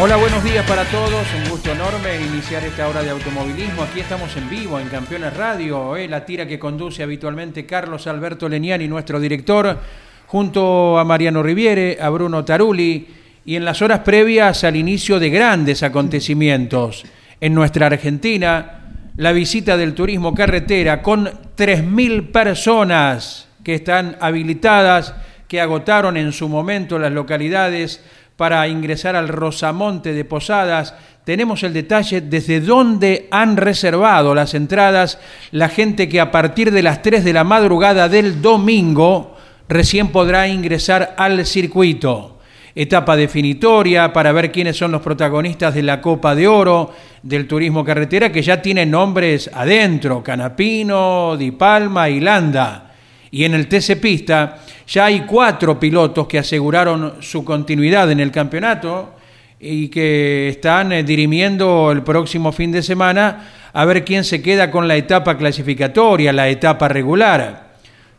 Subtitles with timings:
[0.00, 1.24] Hola, buenos días para todos.
[1.34, 3.84] Un gusto enorme iniciar esta hora de automovilismo.
[3.84, 8.48] Aquí estamos en vivo en Campeones Radio, eh, la tira que conduce habitualmente Carlos Alberto
[8.48, 9.78] Leniani, nuestro director,
[10.26, 13.06] junto a Mariano Riviere, a Bruno Taruli,
[13.44, 17.04] y en las horas previas al inicio de grandes acontecimientos
[17.40, 18.80] en nuestra Argentina,
[19.16, 25.14] la visita del turismo carretera con 3.000 personas que están habilitadas,
[25.46, 28.02] que agotaron en su momento las localidades
[28.36, 30.94] para ingresar al Rosamonte de Posadas.
[31.24, 35.18] Tenemos el detalle desde dónde han reservado las entradas
[35.52, 39.36] la gente que a partir de las 3 de la madrugada del domingo
[39.68, 42.38] recién podrá ingresar al circuito.
[42.76, 46.92] Etapa definitoria para ver quiénes son los protagonistas de la Copa de Oro
[47.22, 52.90] del turismo carretera que ya tienen nombres adentro, Canapino, Di Palma y Landa.
[53.30, 58.30] Y en el TC Pista ya hay cuatro pilotos que aseguraron su continuidad en el
[58.30, 59.14] campeonato
[59.58, 64.70] y que están eh, dirimiendo el próximo fin de semana a ver quién se queda
[64.70, 67.74] con la etapa clasificatoria, la etapa regular.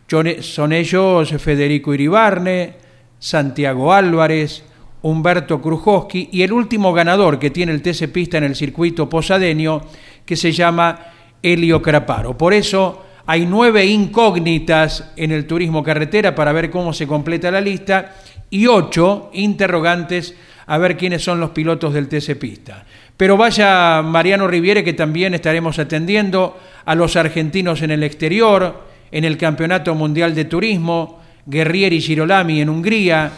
[0.08, 2.74] Son ellos Federico Iribarne,
[3.20, 4.64] Santiago Álvarez,
[5.02, 9.82] Humberto Krujowski y el último ganador que tiene el TC Pista en el circuito posadeño
[10.26, 11.00] que se llama
[11.42, 12.38] Helio Craparo.
[12.38, 17.62] Por eso hay nueve incógnitas en el turismo carretera para ver cómo se completa la
[17.62, 18.16] lista
[18.50, 20.36] y ocho interrogantes
[20.68, 22.86] a ver quiénes son los pilotos del TC Pista.
[23.18, 29.24] Pero vaya Mariano Riviere que también estaremos atendiendo a los argentinos en el exterior, en
[29.24, 33.32] el Campeonato Mundial de Turismo, Guerrieri Girolami en Hungría,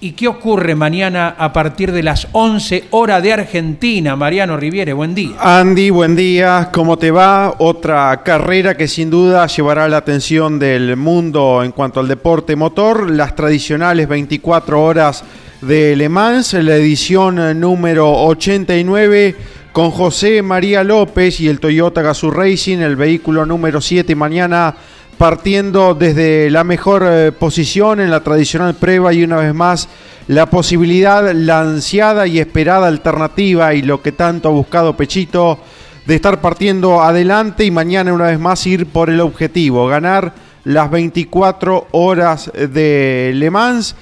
[0.00, 4.14] ¿Y qué ocurre mañana a partir de las 11 horas de Argentina?
[4.14, 5.34] Mariano Riviere, buen día.
[5.40, 6.70] Andy, buen día.
[6.72, 7.56] ¿Cómo te va?
[7.58, 13.10] Otra carrera que sin duda llevará la atención del mundo en cuanto al deporte motor.
[13.10, 15.24] Las tradicionales 24 horas
[15.62, 19.34] de Le Mans, la edición número 89
[19.72, 24.76] con José María López y el Toyota Gazoo Racing, el vehículo número 7 mañana
[25.18, 29.88] partiendo desde la mejor eh, posición en la tradicional prueba y una vez más
[30.28, 35.58] la posibilidad, la ansiada y esperada alternativa y lo que tanto ha buscado Pechito
[36.06, 40.32] de estar partiendo adelante y mañana una vez más ir por el objetivo, ganar
[40.64, 43.96] las 24 horas de Le Mans.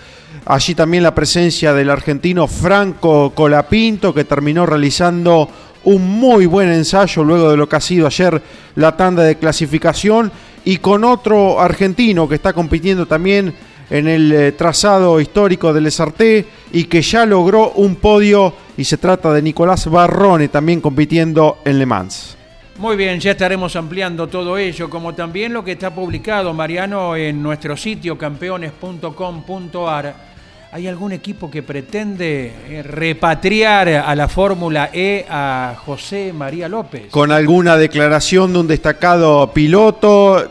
[0.44, 5.49] Allí también la presencia del argentino Franco Colapinto que terminó realizando
[5.84, 8.43] un muy buen ensayo luego de lo que ha sido ayer
[8.75, 10.31] la tanda de clasificación
[10.66, 13.54] y con otro argentino que está compitiendo también
[13.88, 18.99] en el eh, trazado histórico del Esarté y que ya logró un podio y se
[18.99, 22.37] trata de Nicolás Barrone también compitiendo en Le Mans.
[22.78, 27.41] Muy bien, ya estaremos ampliando todo ello, como también lo que está publicado, Mariano, en
[27.41, 30.36] nuestro sitio campeones.com.ar.
[30.73, 37.07] ¿Hay algún equipo que pretende eh, repatriar a la Fórmula E a José María López?
[37.11, 40.51] Con alguna declaración de un destacado piloto,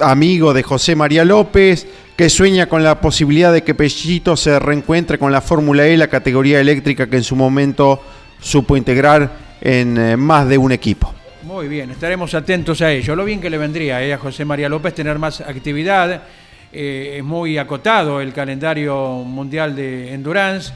[0.00, 1.86] amigo de José María López,
[2.16, 6.08] que sueña con la posibilidad de que Pechito se reencuentre con la Fórmula E, la
[6.08, 8.02] categoría eléctrica que en su momento
[8.40, 9.30] supo integrar
[9.60, 11.14] en eh, más de un equipo.
[11.44, 13.14] Muy bien, estaremos atentos a ello.
[13.14, 16.22] Lo bien que le vendría eh, a José María López tener más actividad.
[16.72, 20.72] Eh, es muy acotado el calendario mundial de endurance,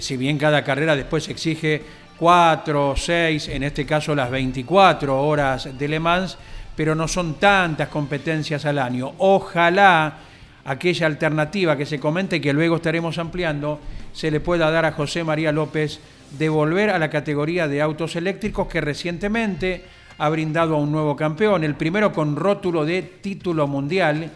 [0.00, 1.80] si bien cada carrera después exige
[2.18, 6.36] cuatro, seis, en este caso las 24 horas de Le Mans,
[6.74, 9.12] pero no son tantas competencias al año.
[9.18, 10.18] Ojalá
[10.64, 13.80] aquella alternativa que se comenta y que luego estaremos ampliando,
[14.12, 16.00] se le pueda dar a José María López
[16.36, 19.84] de volver a la categoría de autos eléctricos que recientemente
[20.18, 24.30] ha brindado a un nuevo campeón, el primero con rótulo de título mundial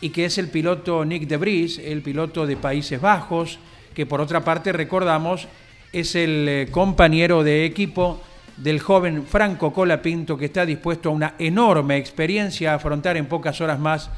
[0.00, 3.58] y que es el piloto Nick de Vries, el piloto de Países Bajos,
[3.94, 5.48] que por otra parte recordamos
[5.92, 8.20] es el eh, compañero de equipo
[8.56, 13.60] del joven Franco Colapinto que está dispuesto a una enorme experiencia a afrontar en pocas
[13.60, 14.10] horas más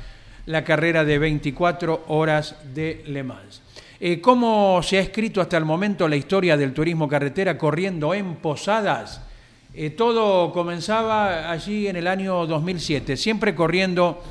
[0.47, 3.63] la carrera de 24 horas de Le Mans.
[4.01, 8.37] Eh, ¿Cómo se ha escrito hasta el momento la historia del turismo carretera corriendo en
[8.37, 9.21] Posadas?
[9.75, 14.23] Eh, todo comenzaba allí en el año 2007, siempre corriendo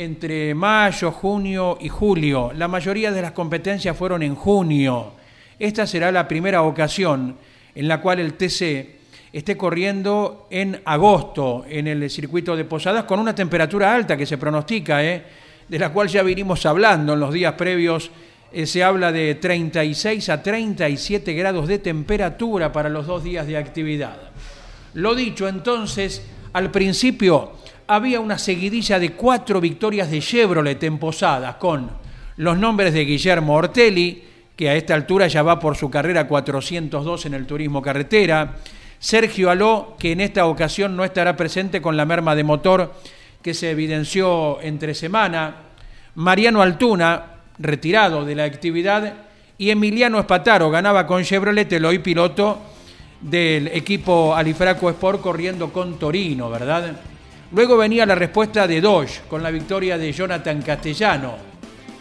[0.00, 2.52] entre mayo, junio y julio.
[2.56, 5.12] La mayoría de las competencias fueron en junio.
[5.58, 7.36] Esta será la primera ocasión
[7.74, 8.98] en la cual el TC
[9.30, 14.38] esté corriendo en agosto en el circuito de Posadas con una temperatura alta que se
[14.38, 15.22] pronostica, ¿eh?
[15.68, 18.10] de la cual ya vinimos hablando en los días previos.
[18.52, 23.58] Eh, se habla de 36 a 37 grados de temperatura para los dos días de
[23.58, 24.16] actividad.
[24.94, 26.22] Lo dicho entonces,
[26.54, 27.59] al principio
[27.90, 31.90] había una seguidilla de cuatro victorias de Chevrolet en Posadas con
[32.36, 34.22] los nombres de Guillermo Ortelli,
[34.54, 38.58] que a esta altura ya va por su carrera 402 en el turismo carretera,
[39.00, 42.94] Sergio Aló, que en esta ocasión no estará presente con la merma de motor
[43.42, 45.56] que se evidenció entre semana,
[46.14, 47.24] Mariano Altuna,
[47.58, 49.14] retirado de la actividad,
[49.58, 52.56] y Emiliano Espataro ganaba con Chevrolet, el hoy piloto
[53.20, 56.94] del equipo Alifraco Sport corriendo con Torino, ¿verdad?
[57.52, 61.34] Luego venía la respuesta de Dodge con la victoria de Jonathan Castellano.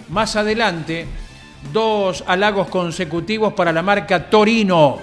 [0.10, 1.08] Más adelante,
[1.74, 5.00] dos halagos consecutivos para la marca Torino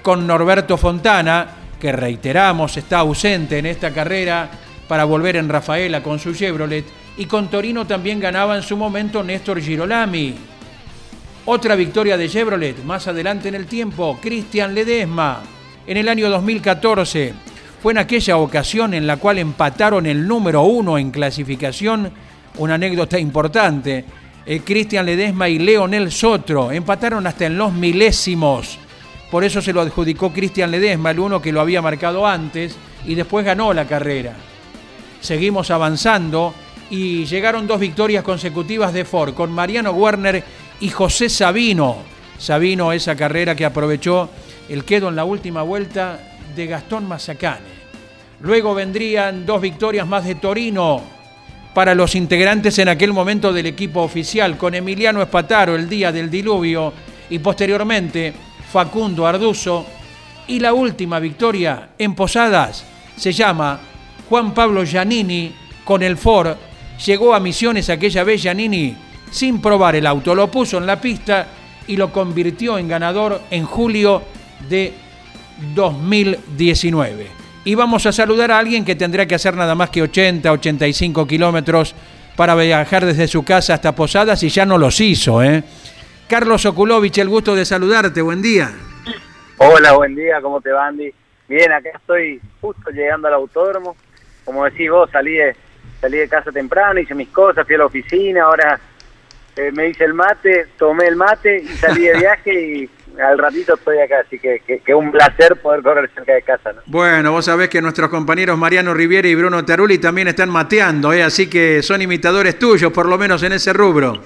[0.00, 1.48] con Norberto Fontana,
[1.80, 4.48] que reiteramos está ausente en esta carrera
[4.86, 6.84] para volver en Rafaela con su Chevrolet,
[7.16, 10.34] y con Torino también ganaba en su momento Néstor Girolami.
[11.46, 15.40] Otra victoria de Chevrolet más adelante en el tiempo, Cristian Ledesma,
[15.86, 17.47] en el año 2014.
[17.82, 22.10] Fue en aquella ocasión en la cual empataron el número uno en clasificación,
[22.56, 24.04] una anécdota importante.
[24.44, 28.78] Eh, Cristian Ledesma y Leonel Sotro empataron hasta en los milésimos
[29.30, 33.14] por eso se lo adjudicó Cristian Ledesma, el uno que lo había marcado antes, y
[33.14, 34.34] después ganó la carrera.
[35.20, 36.54] Seguimos avanzando
[36.90, 40.42] y llegaron dos victorias consecutivas de Ford con Mariano Werner
[40.80, 41.96] y José Sabino.
[42.38, 44.30] Sabino, esa carrera que aprovechó
[44.68, 47.78] el quedo en la última vuelta de Gastón Mazacane.
[48.40, 51.02] Luego vendrían dos victorias más de Torino
[51.74, 56.30] para los integrantes en aquel momento del equipo oficial, con Emiliano Espataro el día del
[56.30, 56.92] diluvio
[57.30, 58.32] y posteriormente
[58.72, 59.86] Facundo Arduzo.
[60.46, 62.84] Y la última victoria en Posadas
[63.16, 63.80] se llama
[64.28, 65.52] Juan Pablo Giannini
[65.84, 66.56] con el Ford.
[67.04, 68.96] Llegó a Misiones aquella vez Giannini
[69.30, 71.46] sin probar el auto, lo puso en la pista
[71.86, 74.22] y lo convirtió en ganador en julio
[74.68, 74.92] de
[75.74, 77.26] 2019.
[77.64, 81.26] Y vamos a saludar a alguien que tendrá que hacer nada más que 80, 85
[81.26, 81.94] kilómetros
[82.36, 85.62] para viajar desde su casa hasta Posadas y ya no los hizo, ¿eh?
[86.28, 88.70] Carlos Okulovich, el gusto de saludarte, buen día.
[89.56, 91.12] Hola, buen día, ¿cómo te va Andy?
[91.48, 93.96] Bien, acá estoy justo llegando al autódromo.
[94.44, 95.56] Como decís vos, salí de,
[96.00, 98.78] salí de casa temprano, hice mis cosas, fui a la oficina, ahora
[99.56, 103.74] eh, me hice el mate, tomé el mate y salí de viaje y al ratito
[103.74, 106.72] estoy acá, así que, que, un placer poder correr cerca de casa.
[106.86, 111.22] Bueno, vos sabés que nuestros compañeros Mariano Riviera y Bruno Taruli también están mateando, ¿eh?
[111.22, 114.22] así que son imitadores tuyos, por lo menos en ese rubro.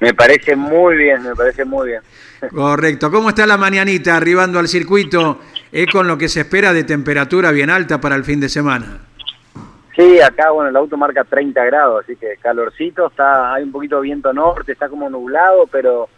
[0.00, 2.02] Me parece muy bien, me parece muy bien.
[2.50, 3.10] Correcto.
[3.10, 5.40] ¿Cómo está la mañanita arribando al circuito
[5.72, 8.98] Es con lo que se espera de temperatura bien alta para el fin de semana?
[9.96, 13.96] Sí, acá bueno, el auto marca 30 grados, así que calorcito, está hay un poquito
[13.96, 16.08] de viento norte, está como nublado, pero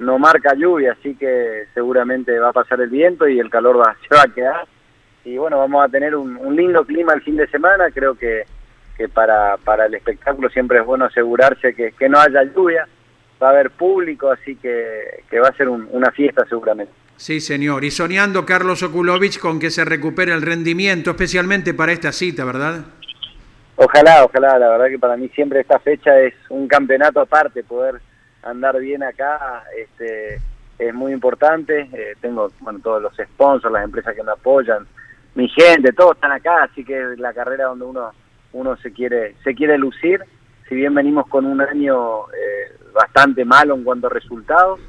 [0.00, 3.94] no marca lluvia, así que seguramente va a pasar el viento y el calor va,
[4.08, 4.66] se va a quedar.
[5.24, 8.44] Y bueno, vamos a tener un, lindo clima el fin de semana, creo que,
[8.96, 12.88] que para, para el espectáculo siempre es bueno asegurarse que, que no haya lluvia
[13.42, 16.92] va a haber público, así que, va a ser una fiesta seguramente.
[17.16, 17.84] Sí, señor.
[17.84, 22.84] Y soñando Carlos Okulovich con que se recupere el rendimiento, especialmente para esta cita, ¿verdad?
[23.76, 24.58] Ojalá, ojalá.
[24.58, 28.00] La verdad que para mí siempre esta fecha es un campeonato aparte, poder
[28.42, 30.40] andar bien acá este,
[30.78, 31.88] es muy importante.
[31.92, 34.86] Eh, tengo bueno, todos los sponsors, las empresas que me apoyan,
[35.34, 38.10] mi gente, todos están acá, así que la carrera donde uno
[38.52, 40.20] uno se quiere se quiere lucir.
[40.68, 44.80] Si bien venimos con un año eh, bastante malo en cuanto a resultados.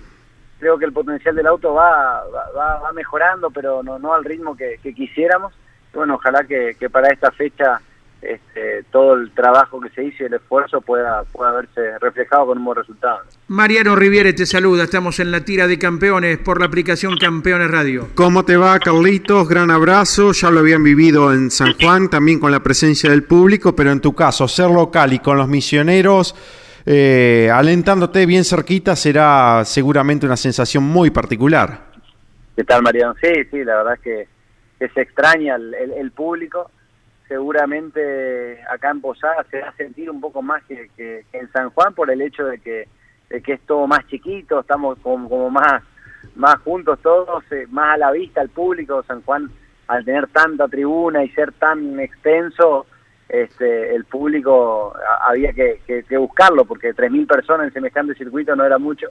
[0.59, 2.23] Creo que el potencial del auto va,
[2.55, 5.53] va, mejorando, pero no, no al ritmo que, quisiéramos.
[5.93, 7.81] Bueno, ojalá que, para esta fecha
[8.21, 12.59] este, todo el trabajo que se hizo y el esfuerzo pueda, pueda verse reflejado con
[12.59, 13.21] un buen resultado.
[13.47, 18.09] Mariano Riviere te saluda, estamos en la tira de campeones por la aplicación Campeones Radio.
[18.13, 19.49] ¿Cómo te va, Carlitos?
[19.49, 23.75] Gran abrazo, ya lo habían vivido en San Juan, también con la presencia del público,
[23.75, 26.35] pero en tu caso, ser local y con los misioneros,
[26.85, 31.91] eh, alentándote bien cerquita, será seguramente una sensación muy particular.
[32.55, 33.15] ¿Qué tal, Mariano?
[33.19, 34.27] Sí, sí, la verdad es que,
[34.93, 36.71] se extraña el público
[37.31, 41.93] seguramente acá en Posada se va a sentir un poco más que, en San Juan
[41.93, 42.89] por el hecho de que,
[43.29, 45.81] que es todo más chiquito, estamos como, más,
[46.35, 49.01] más juntos todos, eh, más a la vista el público.
[49.07, 49.49] San Juan,
[49.87, 52.85] al tener tanta tribuna y ser tan extenso,
[53.29, 58.77] este, el público había que, que, buscarlo porque 3.000 personas en semejante circuito no era
[58.77, 59.07] mucho.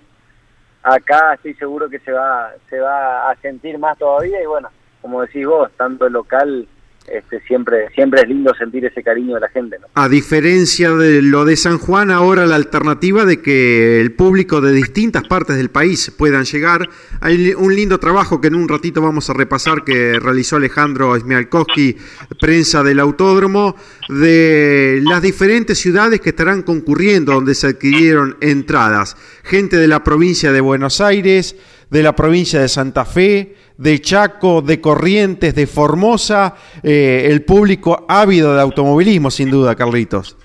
[0.83, 4.69] Acá estoy seguro que se va, se va a sentir más todavía y bueno,
[5.01, 6.69] como decís vos, tanto el local
[7.09, 9.79] este, siempre, siempre es lindo sentir ese cariño de la gente.
[9.95, 14.73] A diferencia de lo de San Juan, ahora la alternativa de que el público de
[14.73, 16.89] distintas partes del país puedan llegar.
[17.21, 21.97] Hay un lindo trabajo que en un ratito vamos a repasar que realizó Alejandro Smialkowski,
[22.41, 23.75] prensa del autódromo,
[24.09, 29.17] de las diferentes ciudades que estarán concurriendo donde se adquirieron entradas.
[29.43, 31.57] Gente de la provincia de Buenos Aires,
[31.91, 38.07] de la provincia de Santa Fe, de Chaco, de Corrientes, de Formosa, eh, el público
[38.09, 40.37] ávido de automovilismo, sin duda, Carlitos.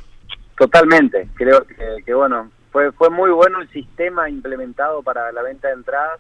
[0.58, 1.66] Totalmente, creo
[2.06, 6.20] que, bueno, fue, fue muy bueno el sistema implementado para la venta de entradas,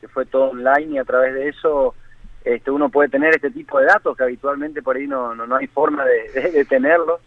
[0.00, 1.94] que fue todo online y a través de eso
[2.44, 5.68] este, uno puede tener este tipo de datos que habitualmente por ahí no, no, hay
[5.68, 7.20] forma de, de, tenerlos.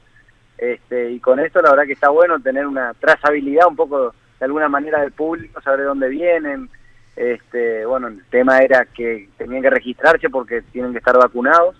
[0.57, 4.45] Este, y con esto la verdad que está bueno tener una trazabilidad un poco de
[4.45, 6.69] alguna manera del público, saber de dónde vienen,
[7.15, 11.75] este, bueno, el tema era que tenían que registrarse porque tienen que estar vacunados.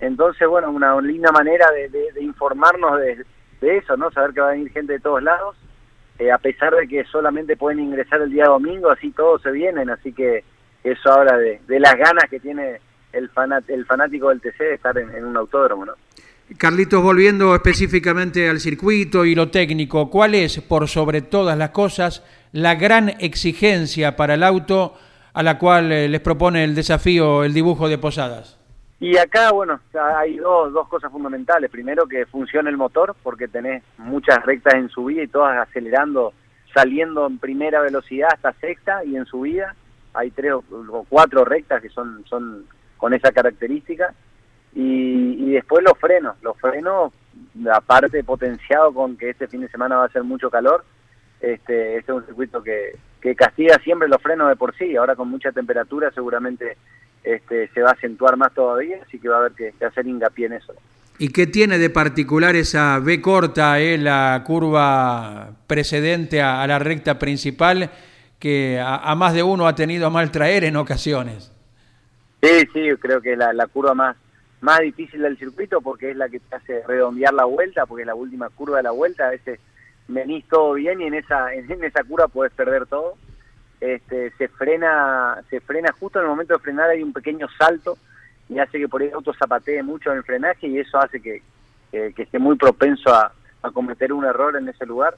[0.00, 3.24] Entonces, bueno, una linda manera de, informarnos de,
[3.60, 4.10] eso, ¿no?
[4.10, 5.56] Saber que va a venir gente de todos lados,
[6.18, 9.88] eh, a pesar de que solamente pueden ingresar el día domingo, así todos se vienen,
[9.88, 10.44] así que
[10.82, 12.80] eso habla de, las ganas que tiene
[13.12, 13.30] el,
[13.68, 15.94] el fanático del TC de estar en, en un autódromo, ¿no?
[16.58, 22.22] Carlitos, volviendo específicamente al circuito y lo técnico, ¿cuál es, por sobre todas las cosas,
[22.54, 24.94] la gran exigencia para el auto
[25.32, 28.60] a la cual eh, les propone el desafío el dibujo de Posadas?
[29.00, 29.80] Y acá, bueno,
[30.16, 31.68] hay dos, dos cosas fundamentales.
[31.68, 36.32] Primero, que funcione el motor, porque tenés muchas rectas en subida y todas acelerando,
[36.72, 39.74] saliendo en primera velocidad hasta sexta y en subida.
[40.14, 44.14] Hay tres o cuatro rectas que son, son con esa característica.
[44.76, 46.36] Y, después los frenos.
[46.40, 47.12] Los frenos,
[47.72, 50.84] aparte potenciado con que este fin de semana va a ser mucho calor,
[51.52, 55.14] este, este es un circuito que, que castiga siempre los frenos de por sí, ahora
[55.14, 56.76] con mucha temperatura seguramente
[57.22, 60.46] este, se va a acentuar más todavía, así que va a haber que, hacer hincapié
[60.46, 60.74] en eso.
[61.18, 67.18] ¿Y qué tiene de particular esa B corta, eh, la curva precedente a, la recta
[67.18, 67.90] principal,
[68.38, 71.52] que a, más de uno ha tenido a mal traer en ocasiones?
[72.42, 74.16] Sí, sí, creo que la, la curva más,
[74.60, 78.06] más difícil del circuito porque es la que te hace redondear la vuelta, porque es
[78.06, 79.60] la última curva de la vuelta, a veces
[80.08, 83.14] venís todo bien y en esa en esa cura puedes perder todo.
[83.80, 87.98] Este, se frena se frena justo en el momento de frenar hay un pequeño salto
[88.48, 91.20] y hace que por ahí el auto zapatee mucho en el frenaje y eso hace
[91.20, 91.42] que,
[91.90, 93.32] que, esté muy propenso a,
[93.62, 95.16] a, cometer un error en ese lugar.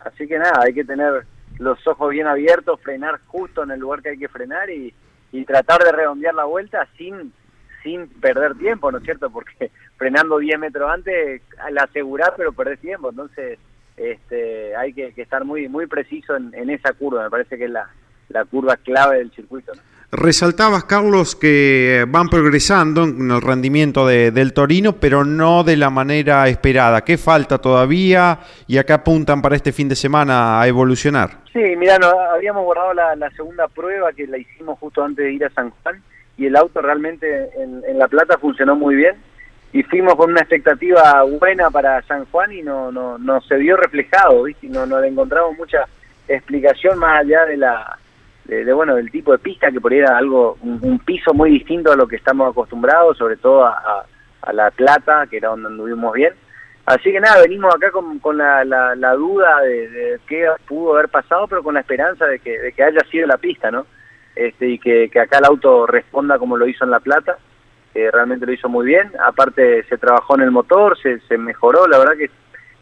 [0.00, 1.26] Así que nada, hay que tener
[1.58, 4.94] los ojos bien abiertos, frenar justo en el lugar que hay que frenar y,
[5.32, 7.32] y tratar de redondear la vuelta sin
[7.82, 9.30] sin perder tiempo, ¿no es cierto?
[9.30, 13.10] Porque frenando 10 metros antes, la asegurar, pero perdés tiempo.
[13.10, 13.58] Entonces,
[13.96, 17.88] este, hay que, estar muy muy preciso en, esa curva, me parece que es la,
[18.50, 19.72] curva clave del circuito.
[20.12, 26.46] Resaltabas, Carlos, que van progresando en el rendimiento del Torino, pero no de la manera
[26.48, 27.02] esperada.
[27.02, 28.38] ¿Qué falta todavía
[28.68, 31.38] y acá apuntan para este fin de semana a evolucionar?
[31.52, 35.44] Sí, mira, no, habíamos guardado la, segunda prueba que la hicimos justo antes de ir
[35.44, 36.00] a San Juan
[36.36, 39.16] y el auto realmente en La Plata funcionó muy bien
[39.76, 43.76] y fuimos con una expectativa buena para San Juan y no no, no se vio
[43.76, 44.68] reflejado, ¿viste?
[44.68, 45.84] No, no le encontramos mucha
[46.26, 47.98] explicación más allá de la
[48.46, 51.92] de, bueno del tipo de pista que por ahí era algo un, piso muy distinto
[51.92, 54.06] a lo que estamos acostumbrados, sobre todo a,
[54.50, 56.32] La Plata, que era donde anduvimos bien.
[56.86, 58.64] Así que nada, venimos acá con, con la,
[59.18, 63.00] duda de, qué pudo haber pasado, pero con la esperanza de que, de que haya
[63.10, 63.86] sido la pista, ¿no?
[64.36, 67.36] Este, y que acá el auto responda como lo hizo en La Plata
[68.12, 69.10] realmente lo hizo muy bien.
[69.24, 72.30] Aparte se trabajó en el motor, se, se mejoró, la verdad que,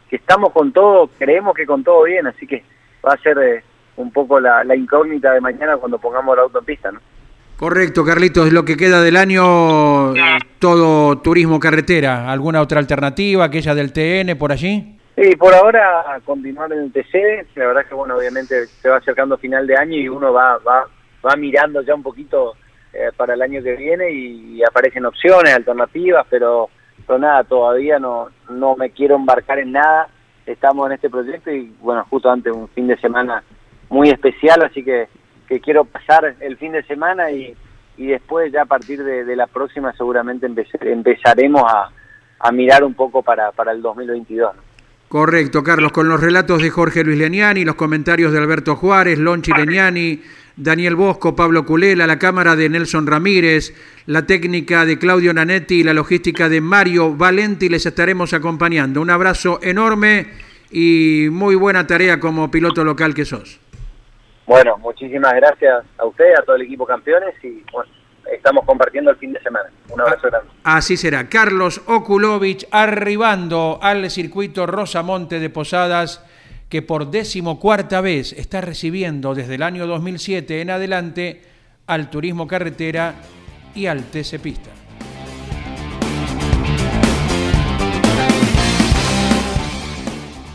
[0.09, 2.63] que, estamos con todo, creemos que con todo bien, así que
[3.05, 3.63] va a ser eh,
[3.97, 6.99] un poco la, incógnita de mañana cuando pongamos la auto en pista, ¿no?
[7.57, 10.13] Correcto, Carlitos, lo que queda del año,
[10.59, 12.29] todo turismo carretera.
[12.29, 14.97] ¿Alguna otra alternativa, aquella del TN por allí?
[15.15, 17.47] Sí, por ahora continuar en el TC.
[17.55, 20.57] La verdad es que, bueno, obviamente se va acercando final de año y uno va,
[20.57, 20.85] va,
[21.25, 22.55] va mirando ya un poquito
[22.95, 26.69] eh, para el año que viene y, aparecen opciones, alternativas, pero,
[27.05, 30.07] pero nada, todavía no, no me quiero embarcar en nada.
[30.45, 33.43] Estamos en este proyecto y, bueno, justo antes un fin de semana
[33.89, 35.07] muy especial, así que
[35.47, 37.55] que quiero pasar el fin de semana y,
[37.97, 40.47] y después ya a partir de, la próxima seguramente
[40.81, 41.89] empezaremos a,
[42.39, 44.55] a, mirar un poco para, para el 2022.
[45.07, 49.51] Correcto, Carlos, con los relatos de Jorge Luis Leniani, los comentarios de Alberto Juárez, Lonchi
[49.53, 50.21] Leniani,
[50.57, 53.73] Daniel Bosco, Pablo Culela, la cámara de Nelson Ramírez,
[54.05, 59.01] la técnica de Claudio Nanetti y la logística de Mario Valenti, les estaremos acompañando.
[59.01, 60.27] Un abrazo enorme
[60.71, 63.59] y muy buena tarea como piloto local que sos.
[64.45, 67.89] Bueno, muchísimas gracias a usted, a todo el equipo campeones y bueno,
[68.31, 69.69] estamos compartiendo el fin de semana.
[69.89, 70.49] Un abrazo grande.
[70.63, 71.27] Así será.
[71.27, 76.23] Carlos Okulovich arribando al circuito Rosamonte de Posadas
[76.75, 81.41] que por decimocuarta vez está recibiendo desde el año 2007 en adelante
[81.87, 83.15] al turismo carretera
[83.73, 84.71] y al TC Pista.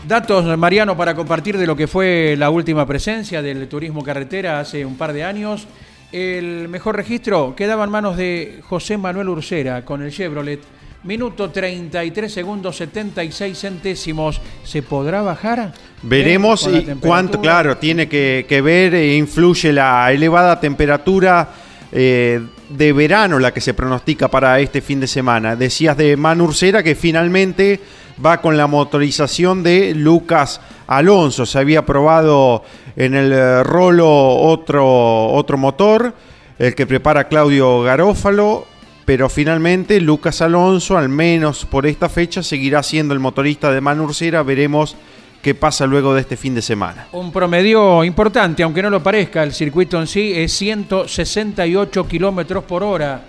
[0.07, 4.85] Datos, Mariano, para compartir de lo que fue la última presencia del turismo carretera hace
[4.85, 5.67] un par de años.
[6.11, 10.61] El mejor registro quedaba en manos de José Manuel Ursera con el Chevrolet.
[11.03, 14.39] Minuto 33 segundos 76 centésimos.
[14.63, 15.73] ¿Se podrá bajar?
[16.03, 21.49] Veremos y cuánto, claro, tiene que, ver e influye la elevada temperatura
[21.91, 22.39] eh,
[22.69, 25.55] de verano la que se pronostica para este fin de semana.
[25.55, 27.79] Decías de Manu Ursera que finalmente
[28.23, 31.47] va con la motorización de Lucas Alonso.
[31.47, 32.63] Se había probado
[32.95, 36.13] en el eh, Rolo otro, otro motor,
[36.59, 38.67] el que prepara Claudio Garófalo,
[39.05, 44.43] pero finalmente Lucas Alonso, al menos por esta fecha, seguirá siendo el motorista de Manurcera.
[44.43, 44.95] Veremos
[45.41, 47.07] qué pasa luego de este fin de semana.
[47.11, 52.83] Un promedio importante, aunque no lo parezca, el circuito en sí es 168 kilómetros por
[52.83, 53.21] hora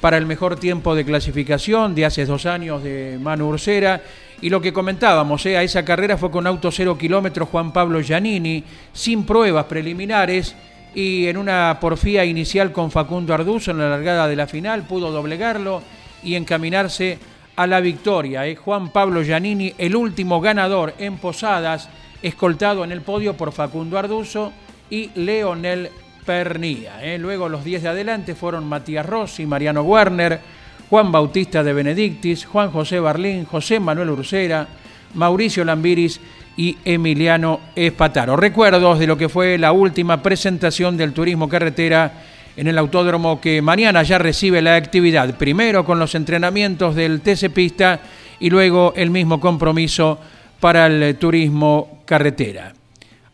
[0.00, 4.02] para el mejor tiempo de clasificación de hace dos años de Manu Ursera.
[4.40, 8.00] Y lo que comentábamos, eh, a esa carrera fue con auto cero kilómetros Juan Pablo
[8.00, 8.62] Giannini,
[8.92, 10.54] sin pruebas preliminares
[10.94, 15.10] y en una porfía inicial con Facundo Arduzo en la largada de la final, pudo
[15.10, 15.82] doblegarlo
[16.22, 17.18] y encaminarse
[17.56, 18.46] a la victoria.
[18.46, 18.56] Eh.
[18.56, 21.88] Juan Pablo Giannini, el último ganador en Posadas,
[22.22, 24.52] escoltado en el podio por Facundo Arduzo
[24.90, 25.90] y Leonel
[26.24, 27.02] Pernía.
[27.02, 27.18] Eh.
[27.18, 30.40] Luego los 10 de adelante fueron Matías Rossi, Mariano Werner,
[30.88, 34.68] Juan Bautista de Benedictis, Juan José Barlín, José Manuel Ursera,
[35.14, 36.20] Mauricio Lambiris
[36.56, 38.36] y Emiliano Espataro.
[38.36, 42.12] Recuerdos de lo que fue la última presentación del turismo carretera
[42.56, 47.50] en el autódromo que mañana ya recibe la actividad, primero con los entrenamientos del TC
[47.50, 48.00] Pista
[48.40, 50.18] y luego el mismo compromiso
[50.60, 52.72] para el turismo carretera.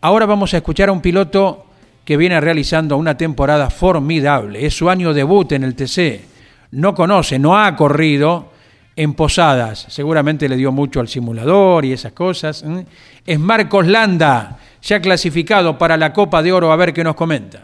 [0.00, 1.66] Ahora vamos a escuchar a un piloto
[2.04, 6.32] que viene realizando una temporada formidable, es su año debut en el TC
[6.72, 8.51] no conoce, no ha corrido
[8.96, 12.86] en Posadas, seguramente le dio mucho al simulador y esas cosas, ¿eh?
[13.26, 17.62] es Marcos Landa, ya clasificado para la Copa de Oro, a ver qué nos comenta.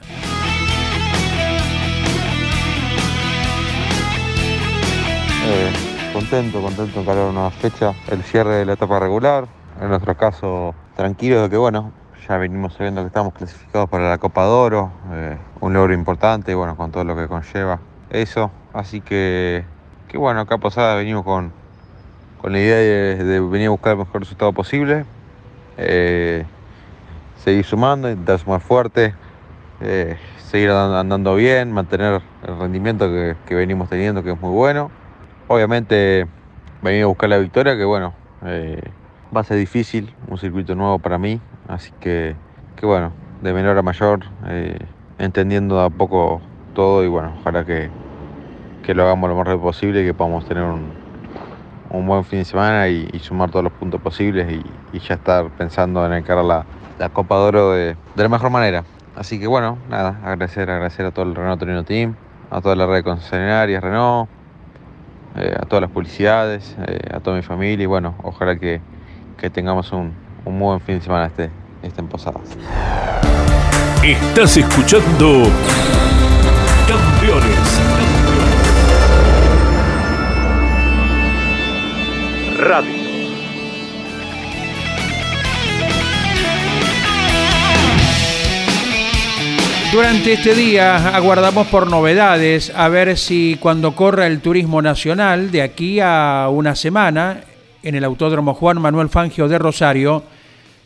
[5.51, 5.73] Eh,
[6.12, 9.47] contento, contento en una fecha, el cierre de la etapa regular,
[9.81, 11.93] en nuestro caso tranquilo de que bueno,
[12.29, 16.55] ya venimos sabiendo que estamos clasificados para la Copa de Oro, eh, un logro importante
[16.55, 18.51] bueno, con todo lo que conlleva eso.
[18.73, 19.64] Así que,
[20.09, 21.53] que bueno, acá Posada venimos con,
[22.40, 25.05] con la idea de, venir a buscar el mejor resultado posible.
[25.77, 26.44] Eh,
[27.37, 29.14] seguir sumando, intentar sumar fuerte,
[29.81, 34.90] eh, seguir andando bien, mantener el rendimiento que, venimos teniendo, que es muy bueno.
[35.47, 36.27] Obviamente
[36.83, 38.83] venir a buscar la victoria, que bueno, eh,
[39.35, 42.35] va a ser difícil, un circuito nuevo para mí, así que,
[42.77, 44.21] que bueno, de menor a mayor,
[45.18, 46.40] entendiendo a poco
[46.75, 47.90] todo y bueno, ojalá que,
[48.83, 50.93] que lo hagamos lo más rápido posible y que podamos tener un,
[51.91, 54.51] un buen fin de semana y, sumar todos los puntos posibles
[54.93, 56.64] y, ya estar pensando en encarar la,
[56.99, 58.85] la Copa de Oro de, la mejor manera.
[59.17, 62.14] Así que bueno, nada, agradecer, agradecer a todo el Renault Torino Team,
[62.51, 64.29] a toda la red de concesionarias Renault,
[65.37, 68.81] eh, a todas las publicidades, eh, a toda mi familia y bueno, ojalá que,
[69.37, 70.12] que tengamos un,
[70.45, 71.51] un buen fin de semana este,
[71.83, 72.57] este en Posadas.
[74.03, 75.45] Estás escuchando
[76.87, 78.17] Campeones
[90.18, 95.62] Durante este día aguardamos por novedades, a ver si cuando corra el turismo nacional, de
[95.62, 97.42] aquí a una semana,
[97.85, 100.24] en el Autódromo Juan Manuel Fangio de Rosario,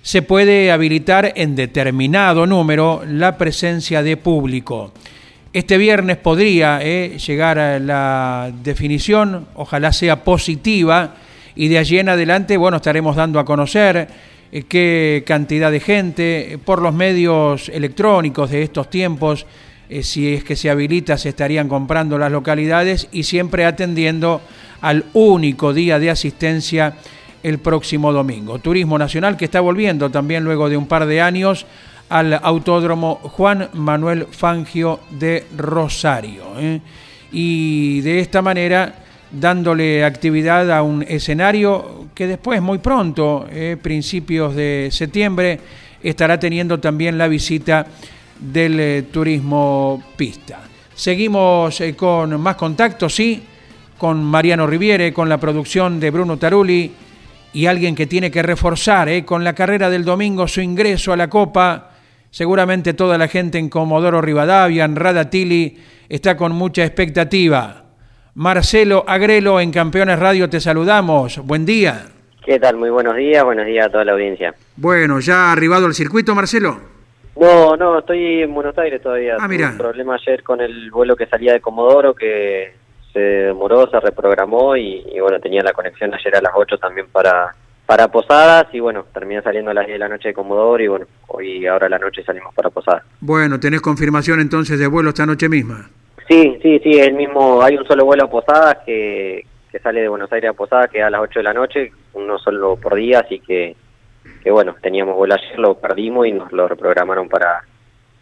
[0.03, 4.93] se puede habilitar en determinado número la presencia de público.
[5.55, 11.15] Este viernes podría eh, llegar a la definición, ojalá sea positiva,
[11.55, 14.09] y de allí en adelante, bueno, estaremos dando a conocer
[14.69, 19.47] qué cantidad de gente, eh, por los medios electrónicos de estos tiempos,
[19.89, 24.43] eh, si es que se habilita, se estarían comprando las localidades y siempre atendiendo
[24.83, 26.95] al único día de asistencia
[27.43, 28.59] el próximo domingo.
[28.59, 31.67] Turismo Nacional que está volviendo también luego de un par de años
[32.09, 36.45] al Autódromo Juan Manuel Fangio de Rosario.
[37.33, 39.02] Y de esta manera
[39.33, 45.59] dándole actividad a un escenario que después, muy pronto, eh, principios de septiembre,
[46.03, 47.87] estará teniendo también la visita
[48.39, 50.61] del eh, turismo pista.
[50.95, 53.43] Seguimos eh, con más contactos, sí,
[53.97, 56.93] con Mariano Riviere, con la producción de Bruno Taruli
[57.55, 61.29] y alguien que tiene que reforzar con la carrera del domingo su ingreso a la
[61.29, 61.91] Copa.
[62.31, 65.77] Seguramente toda la gente en Comodoro Rivadavia, en Radatili,
[66.09, 67.82] está con mucha expectativa.
[68.35, 71.39] Marcelo Agrelo en Campeones Radio, te saludamos.
[71.45, 72.07] Buen día.
[72.43, 72.77] ¿Qué tal?
[72.77, 74.55] Muy buenos días, buenos días a toda la audiencia.
[74.77, 76.79] Bueno, ¿ya arribado al circuito, Marcelo?
[77.39, 79.37] No, no, estoy en Buenos Aires todavía.
[79.39, 79.71] Ah, mira.
[79.71, 82.75] un problema ayer con el vuelo que salía de Comodoro que
[83.13, 87.55] se demoró, se reprogramó y, bueno, tenía la conexión ayer a las 8 también para,
[87.85, 90.89] para Posadas y bueno, terminé saliendo a las 10 de la noche de Comodoro y
[90.89, 93.03] bueno, hoy ahora a la noche salimos para Posadas.
[93.21, 95.91] Bueno, ¿tenés confirmación entonces de vuelo esta noche misma?
[96.33, 100.09] Sí, sí, sí, el mismo, hay un solo vuelo a Posadas que, que sale de
[100.09, 103.21] Buenos Aires a Posadas, que a las 8 de la noche, uno solo por día,
[103.21, 103.77] así que,
[104.43, 107.61] que bueno, teníamos vuelo ayer, lo perdimos y nos lo reprogramaron para,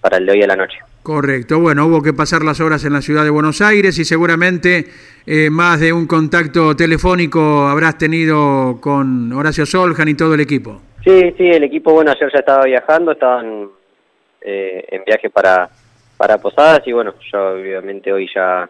[0.00, 0.78] para el de hoy a la noche.
[1.04, 4.86] Correcto, bueno, hubo que pasar las horas en la ciudad de Buenos Aires y seguramente
[5.24, 10.80] eh, más de un contacto telefónico habrás tenido con Horacio Soljan y todo el equipo.
[11.04, 13.68] Sí, sí, el equipo, bueno, ayer ya estaba viajando, estaban
[14.40, 15.70] eh, en viaje para
[16.20, 18.68] para Posadas y bueno, ya obviamente hoy ya,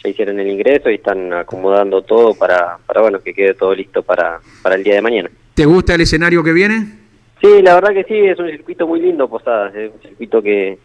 [0.00, 4.04] ya hicieron el ingreso y están acomodando todo para, para bueno, que quede todo listo
[4.04, 5.28] para, para el día de mañana.
[5.54, 6.86] ¿Te gusta el escenario que viene?
[7.40, 10.78] Sí, la verdad que sí, es un circuito muy lindo Posadas, es un circuito que,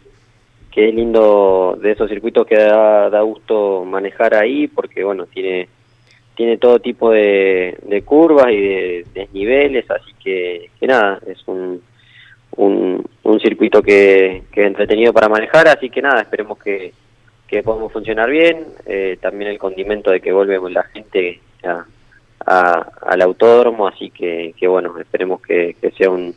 [0.72, 5.68] que es lindo de esos circuitos que da, da gusto manejar ahí porque bueno, tiene
[6.34, 11.80] tiene todo tipo de, de curvas y de desniveles, así que, que nada, es un,
[12.60, 16.92] un, un circuito que, que, entretenido para manejar, así que nada, esperemos que,
[17.48, 23.22] que podamos funcionar bien, eh, también el condimento de que volvemos la gente a, al
[23.22, 26.34] autódromo, así que, que bueno, esperemos que, que sea un,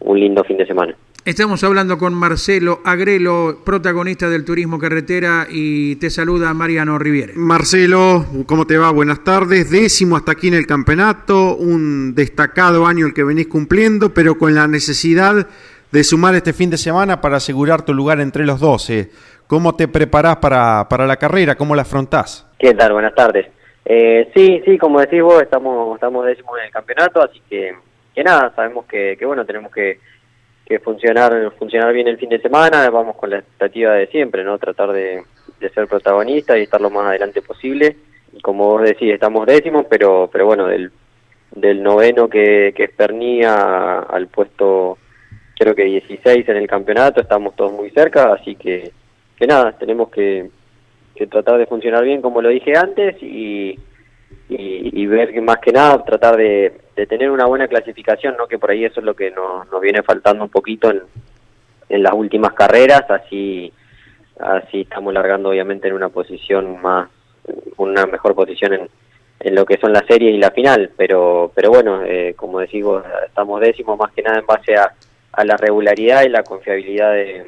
[0.00, 0.96] un lindo fin de semana.
[1.26, 7.32] Estamos hablando con Marcelo Agrelo, protagonista del Turismo Carretera, y te saluda Mariano Riviere.
[7.34, 8.92] Marcelo, ¿cómo te va?
[8.92, 9.68] Buenas tardes.
[9.68, 14.54] Décimo hasta aquí en el campeonato, un destacado año el que venís cumpliendo, pero con
[14.54, 15.48] la necesidad
[15.90, 19.10] de sumar este fin de semana para asegurar tu lugar entre los 12.
[19.48, 21.56] ¿Cómo te preparás para, para la carrera?
[21.56, 22.46] ¿Cómo la afrontás?
[22.56, 22.92] ¿Qué tal?
[22.92, 23.48] Buenas tardes.
[23.84, 27.74] Eh, sí, sí, como decís vos, estamos, estamos décimos en el campeonato, así que,
[28.14, 29.98] que nada, sabemos que, que bueno, tenemos que
[30.66, 34.58] que funcionar funcionar bien el fin de semana, vamos con la expectativa de siempre, ¿no?
[34.58, 35.22] Tratar de,
[35.72, 37.96] ser protagonista y estar lo más adelante posible.
[38.42, 40.90] Como vos decís, estamos décimos, pero pero bueno, del,
[41.52, 44.98] del noveno que, que Pernía al puesto
[45.58, 48.92] creo que 16 en el campeonato, estamos todos muy cerca, así que,
[49.38, 50.50] que nada, tenemos que,
[51.14, 53.78] que tratar de funcionar bien como lo dije antes y,
[54.48, 58.70] y, ver que más que nada tratar de, tener una buena clasificación, no que por
[58.70, 61.02] ahí eso es lo que nos, nos viene faltando un poquito en,
[61.88, 63.72] en las últimas carreras, así
[64.38, 67.08] así estamos largando obviamente en una posición más,
[67.78, 68.88] una mejor posición en,
[69.40, 73.02] en lo que son las series y la final, pero pero bueno, eh, como decimos,
[73.26, 74.92] estamos décimos más que nada en base a,
[75.32, 77.46] a la regularidad y la confiabilidad de,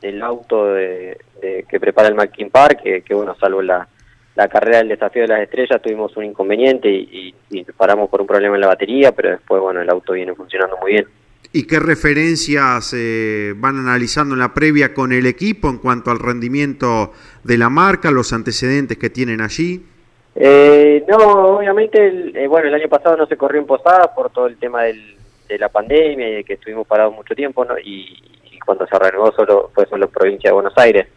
[0.00, 3.86] del auto de, que prepara el Mackin Park, que bueno, salvo la
[4.40, 7.34] la carrera del desafío de las estrellas tuvimos un inconveniente y,
[7.76, 10.92] paramos por un problema en la batería, pero después, bueno, el auto viene funcionando muy
[10.92, 11.06] bien.
[11.52, 16.18] ¿Y qué referencias eh, van analizando en la previa con el equipo en cuanto al
[16.18, 17.12] rendimiento
[17.44, 19.84] de la marca, los antecedentes que tienen allí?
[20.34, 21.18] Eh, no,
[21.58, 24.84] obviamente, eh, bueno, el año pasado no se corrió en Posada por todo el tema
[24.84, 25.16] del,
[25.48, 27.78] de la pandemia y de que estuvimos parados mucho tiempo, ¿no?
[27.78, 31.08] Y, y cuando se renovó solo fue solo provincia de Buenos Aires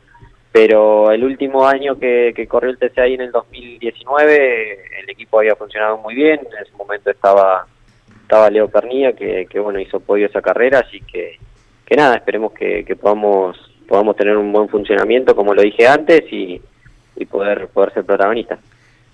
[0.53, 5.97] pero el último año que, corrió el TCI en el 2019 el equipo había funcionado
[5.97, 7.65] muy bien, en ese momento estaba
[8.21, 11.39] estaba Leo Pernilla que, que bueno hizo podio esa carrera, así que,
[11.85, 16.61] que nada, esperemos que, podamos podamos tener un buen funcionamiento, como lo dije antes, y,
[17.15, 18.59] y poder, poder ser protagonistas.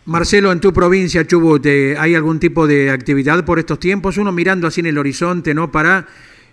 [0.05, 4.17] Marcelo, en tu provincia, Chubut, eh, ¿hay algún tipo de actividad por estos tiempos?
[4.17, 5.71] Uno mirando así en el horizonte, ¿no?
[5.71, 6.05] Para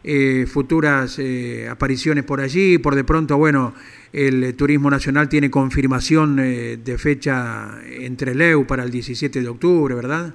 [0.05, 2.79] eh, futuras eh, apariciones por allí.
[2.79, 3.75] Por de pronto, bueno,
[4.13, 10.33] el Turismo Nacional tiene confirmación de fecha entre Leu para el 17 de octubre, ¿verdad?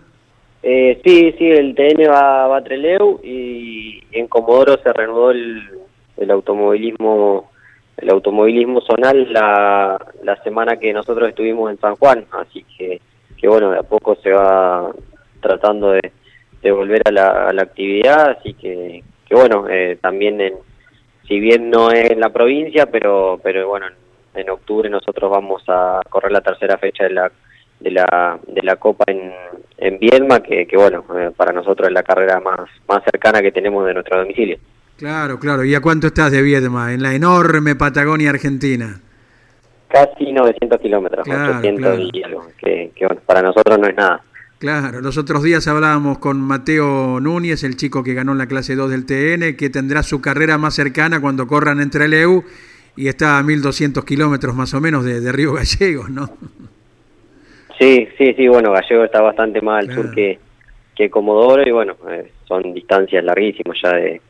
[0.61, 5.59] sí, sí, el TN va, va a Treleu y en Comodoro se reanudó el,
[6.17, 7.49] el automovilismo
[7.97, 13.01] el automovilismo zonal la, la semana que nosotros estuvimos en San Juan, así que
[13.41, 14.91] que bueno, de a poco se va
[15.41, 20.55] tratando de, volver a la, actividad, así que, que bueno, eh, también en,
[21.25, 23.85] si bien no es en la provincia, pero, pero bueno,
[24.35, 27.31] en, octubre nosotros vamos a correr la tercera fecha de la
[27.79, 29.31] de la, de la Copa en,
[29.77, 33.53] en Viedma, que, que bueno, eh, para nosotros es la carrera más, más cercana que
[33.53, 34.57] tenemos de nuestro domicilio.
[34.97, 35.63] Claro, claro.
[35.63, 36.93] ¿Y a cuánto estás de Viedma?
[36.93, 38.99] En la enorme Patagonia Argentina.
[39.87, 42.91] Casi 900 kilómetros, 800 y algo, que,
[43.25, 44.21] para nosotros no es nada.
[44.61, 48.75] Claro, los otros días hablábamos con Mateo Núñez, el chico que ganó en la clase
[48.75, 52.43] 2 del TN, que tendrá su carrera más cercana cuando corran entre el EU
[52.95, 56.29] y está a 1200 kilómetros más o menos de, Río Gallegos, ¿no?
[57.79, 60.37] Sí, sí, sí, bueno, Gallego está bastante más al sur que,
[60.95, 64.21] que Comodoro y bueno, eh, son distancias larguísimas ya de,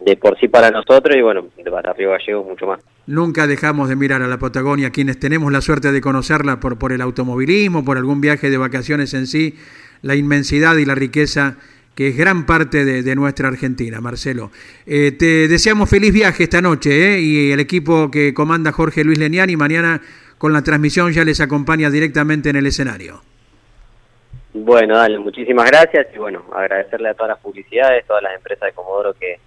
[0.00, 2.80] de por sí para nosotros y bueno, para Río Gallegos mucho más.
[3.06, 6.92] Nunca dejamos de mirar a la Patagonia, quienes tenemos la suerte de conocerla por, por
[6.92, 9.56] el automovilismo, por algún viaje de vacaciones en sí,
[10.02, 11.56] la inmensidad y la riqueza
[11.94, 14.50] que es gran parte de, nuestra Argentina, Marcelo.
[14.86, 19.18] Eh, te deseamos feliz viaje esta noche eh, y el equipo que comanda Jorge Luis
[19.18, 20.00] Leniani mañana
[20.38, 23.20] con la transmisión ya les acompaña directamente en el escenario.
[24.54, 28.72] Bueno, dale, muchísimas gracias y bueno, agradecerle a todas las publicidades, todas las empresas de
[28.72, 29.38] Comodoro que,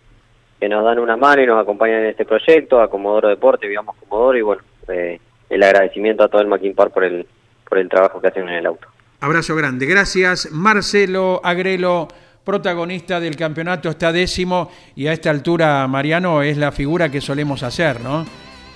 [0.63, 3.97] que nos dan una mano y nos acompañan en este proyecto, a Comodoro Deporte, Vivamos
[3.97, 7.27] Comodoro y bueno, eh, el agradecimiento a todo el Mackin por el,
[7.67, 8.87] por el trabajo que hacen en el auto.
[9.19, 12.07] Abrazo grande, gracias Marcelo Agrelo,
[12.45, 17.61] protagonista del campeonato, está décimo y a esta altura Mariano es la figura que solemos
[17.61, 18.25] hacer, ¿no?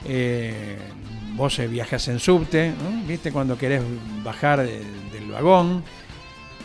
[0.05, 0.77] Eh,
[1.35, 3.07] vos viajas en subte, ¿no?
[3.07, 3.31] ¿viste?
[3.31, 3.81] Cuando querés
[4.25, 5.85] bajar del vagón,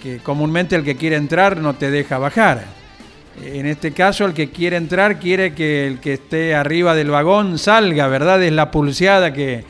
[0.02, 2.81] que comúnmente el que quiere entrar no te deja bajar
[3.40, 7.58] en este caso, el que quiere entrar quiere que el que esté arriba del vagón
[7.58, 8.42] salga, ¿verdad?
[8.42, 9.64] Es la pulseada que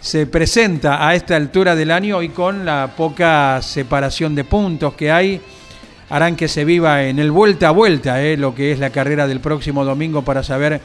[0.00, 5.10] se presenta a esta altura del año y con la poca separación de puntos que
[5.10, 5.40] hay,
[6.10, 8.36] harán que se viva en el vuelta a vuelta, ¿eh?
[8.36, 10.80] lo que es la carrera del próximo domingo para saber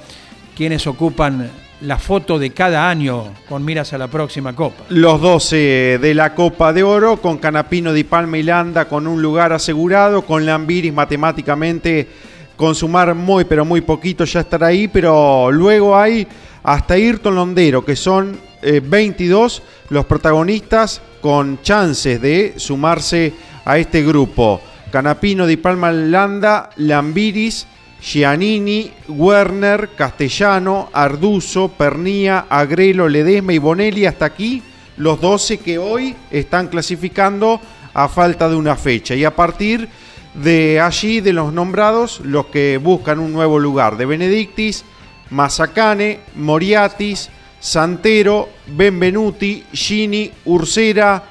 [0.55, 4.83] quiénes ocupan la foto de cada año con miras a la próxima Copa.
[4.89, 9.21] Los 12 de la Copa de Oro, con Canapino Di Palma y Landa con un
[9.21, 12.07] lugar asegurado, con Lambiris matemáticamente
[12.55, 16.27] con sumar muy pero muy poquito ya estará ahí, pero luego hay
[16.63, 24.03] hasta Ayrton Londero, que son 22 eh, los protagonistas con chances de sumarse a este
[24.03, 24.61] grupo.
[24.91, 27.67] Canapino, Di Palma, Landa, Lambiris,
[28.01, 34.05] Giannini, Werner, Castellano, Arduzo, Pernía, Agrelo, Ledesma y Bonelli.
[34.05, 34.61] Hasta aquí
[34.97, 37.59] los 12 que hoy están clasificando
[37.93, 39.15] a falta de una fecha.
[39.15, 39.87] Y a partir
[40.33, 43.97] de allí, de los nombrados, los que buscan un nuevo lugar.
[43.97, 44.85] De Benedictis,
[45.29, 51.23] Mazacane, Moriatis, Santero, Benvenuti, Gini, Ursera,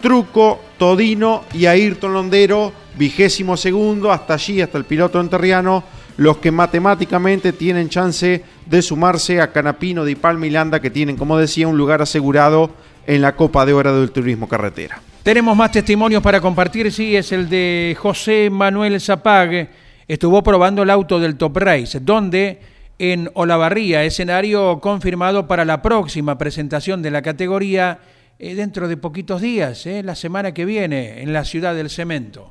[0.00, 5.82] Truco, Todino y Ayrton Londero, vigésimo segundo, hasta allí, hasta el piloto enterriano
[6.16, 11.16] los que matemáticamente tienen chance de sumarse a Canapino, Di Palma y Landa, que tienen,
[11.16, 12.70] como decía, un lugar asegurado
[13.06, 15.00] en la Copa de Oro del Turismo Carretera.
[15.22, 19.68] Tenemos más testimonios para compartir, sí, es el de José Manuel Zapague.
[20.06, 22.60] Estuvo probando el auto del Top Race, donde
[22.98, 27.98] en Olavarría, escenario confirmado para la próxima presentación de la categoría
[28.38, 32.48] eh, dentro de poquitos días, eh, la semana que viene, en la ciudad del cemento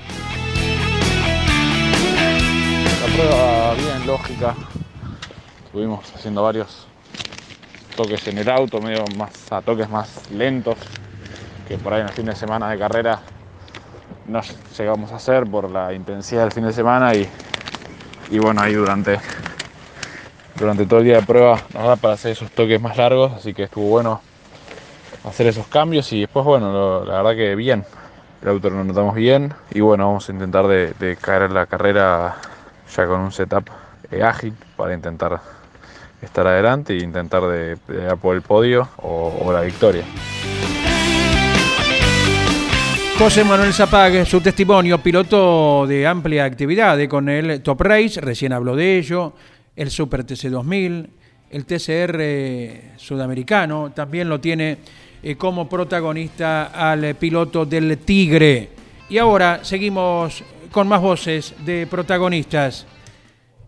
[3.08, 4.56] prueba bien lógica.
[5.66, 6.88] Estuvimos haciendo varios
[7.96, 10.78] toques en el auto, medio más a toques más lentos
[11.68, 13.20] que por ahí en el fin de semana de carrera
[14.28, 14.42] no
[14.78, 17.28] llegamos a hacer por la intensidad del fin de semana y,
[18.32, 19.20] y bueno ahí durante
[20.56, 23.54] durante todo el día de prueba nos da para hacer esos toques más largos así
[23.54, 24.22] que estuvo bueno
[25.24, 27.86] hacer esos cambios y después bueno la verdad que bien
[28.42, 32.38] el auto lo notamos bien y bueno vamos a intentar de caer en la carrera
[32.96, 33.68] ya con un setup
[34.12, 35.40] eh, ágil para intentar
[36.22, 37.78] estar adelante e intentar de,
[38.22, 40.04] por el podio o, la victoria.
[43.18, 48.76] José Manuel Zapague, su testimonio, piloto de amplia actividad con el Top Race, recién habló
[48.76, 49.34] de ello,
[49.76, 51.10] el Super TC 2000,
[51.52, 54.78] el TCR sudamericano, también lo tiene
[55.38, 58.70] como protagonista al piloto del Tigre.
[59.10, 62.88] Y ahora seguimos con más voces de protagonistas.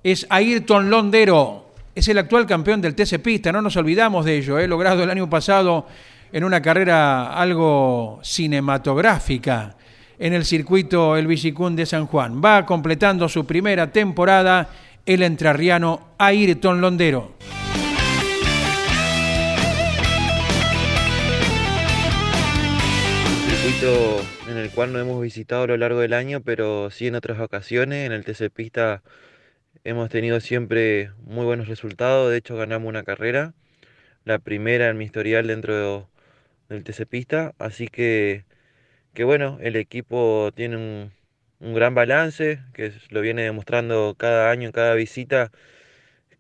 [0.04, 4.58] Es Ayrton Londero, es el actual campeón del TC Pista, no nos olvidamos de ello,
[4.58, 5.86] he logrado el año pasado
[6.34, 9.78] en una carrera algo cinematográfica
[10.18, 12.41] en el circuito El Bicicún de San Juan.
[12.44, 14.70] Va completando su primera temporada
[15.06, 17.36] el entrerriano Ayrton Londero.
[24.47, 27.39] En el cual no hemos visitado a lo largo del año, pero sí en otras
[27.39, 28.06] ocasiones.
[28.06, 29.01] En el TC Pista
[29.84, 32.30] hemos tenido siempre muy buenos resultados.
[32.30, 33.56] De hecho, ganamos una carrera,
[34.23, 36.08] la primera en mi historial dentro
[36.69, 37.56] del TC Pista.
[37.58, 38.45] Así que,
[39.13, 41.12] que bueno, el equipo tiene un,
[41.60, 45.51] un gran balance, que lo viene demostrando cada año, en cada visita,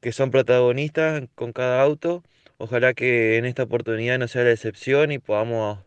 [0.01, 2.23] que son protagonistas con cada auto.
[2.57, 5.79] Ojalá que en esta oportunidad no sea la excepción y podamos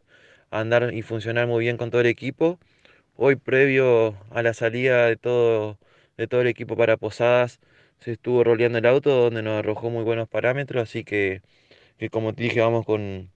[0.51, 2.59] andar y funcionar muy bien con todo el equipo.
[3.17, 5.79] Hoy previo a la salida de todo,
[6.17, 7.61] de todo el equipo para Posadas
[7.99, 11.43] se estuvo roleando el auto donde nos arrojó muy buenos parámetros, así que,
[11.99, 13.31] que como te dije vamos con,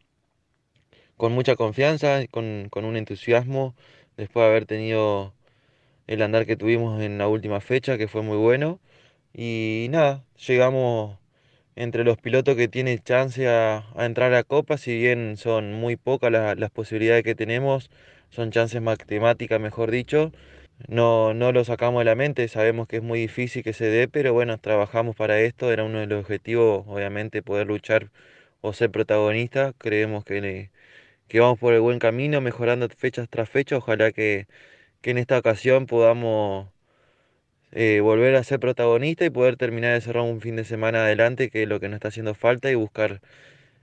[1.17, 3.75] con mucha confianza, con, con un entusiasmo
[4.17, 5.35] después de haber tenido
[6.09, 8.81] el andar que tuvimos en la última fecha que fue muy bueno
[9.35, 11.19] y nada, llegamos
[11.77, 16.31] entre los pilotos que tienen chance a, entrar a Copa, si bien son muy pocas
[16.33, 17.91] las posibilidades que tenemos,
[18.31, 20.33] son chances matemáticas, mejor dicho,
[20.89, 24.09] no, no lo sacamos de la mente, sabemos que es muy difícil que se dé,
[24.09, 28.11] pero bueno, trabajamos para esto, era uno de los objetivos, obviamente, poder luchar
[28.61, 30.71] o ser protagonista, creemos que,
[31.29, 34.47] que vamos por el buen camino, mejorando fechas tras fecha, ojalá que,
[35.03, 36.71] que en esta ocasión podamos
[37.73, 41.51] eh, volver a ser protagonista y poder terminar de cerrar un fin de semana adelante,
[41.51, 43.21] que es lo que nos está haciendo falta, y buscar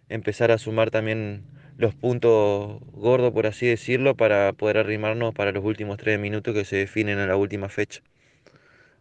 [0.09, 1.43] empezar a sumar también
[1.77, 6.65] los puntos gordos, por así decirlo, para poder arrimarnos para los últimos tres minutos que
[6.65, 8.01] se definen en la última fecha.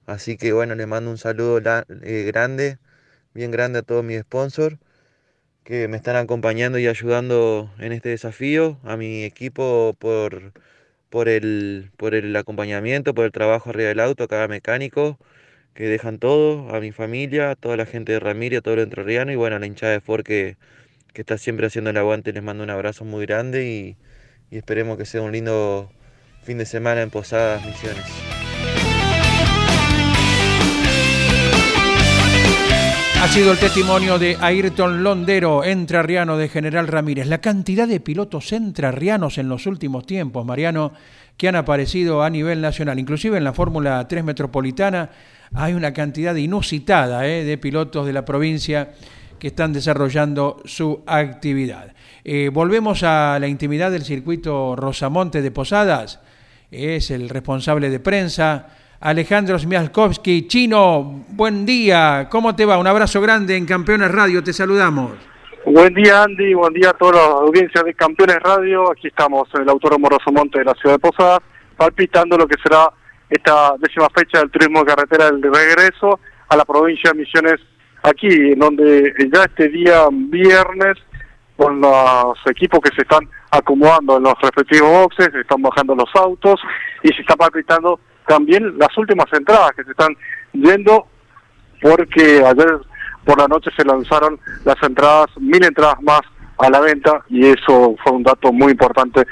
[0.06, 1.60] Así que bueno, les mando un saludo
[2.02, 2.78] eh, grande,
[3.34, 4.76] bien grande a todos mis sponsors
[5.64, 10.54] que me están acompañando y ayudando en este desafío, a mi equipo por
[11.10, 15.18] por el, por el acompañamiento, por el trabajo arriba del auto, cada mecánico
[15.74, 18.80] que dejan todo, a mi familia, a toda la gente de Ramírez, a todo el
[18.80, 20.56] entrerriano y bueno, a la hinchada de Ford que,
[21.14, 23.96] que, está siempre haciendo el aguante, les mando un abrazo muy grande y,
[24.50, 25.90] y esperemos que sea un lindo
[26.42, 28.37] fin de semana en Posadas Misiones.
[33.20, 37.26] Ha sido el testimonio de Ayrton Londero, entrerriano de General Ramírez.
[37.26, 40.92] La cantidad de pilotos entrerrianos en los últimos tiempos, Mariano,
[41.36, 45.10] que han aparecido a nivel nacional, inclusive en la Fórmula 3 Metropolitana,
[45.52, 48.90] hay una cantidad inusitada eh, de pilotos de la provincia
[49.40, 51.94] que están desarrollando su actividad.
[52.22, 56.20] Eh, volvemos a la intimidad del circuito Rosamonte de Posadas.
[56.70, 58.68] Es el responsable de prensa
[59.00, 60.48] Alejandro Smialkowski.
[60.48, 62.78] Chino, buen día, ¿cómo te va?
[62.78, 65.12] Un abrazo grande en Campeones Radio, te saludamos.
[65.66, 68.90] Buen día Andy, buen día a toda la audiencia de Campeones Radio.
[68.90, 71.38] Aquí estamos en el Autódromo Monte de la ciudad de Posadas,
[71.76, 72.90] palpitando lo que será
[73.30, 77.60] esta décima fecha del turismo de carretera del regreso a la provincia de Misiones,
[78.02, 80.96] aquí, en donde ya este día viernes,
[81.56, 86.60] con los equipos que se están acomodando en los respectivos boxes, están bajando los autos
[87.02, 90.14] y se está palpitando también las últimas entradas que se están
[90.52, 91.06] yendo,
[91.80, 92.78] porque ayer
[93.24, 96.20] por la noche se lanzaron las entradas, mil entradas más
[96.58, 99.26] a la venta, y eso fue un dato muy importante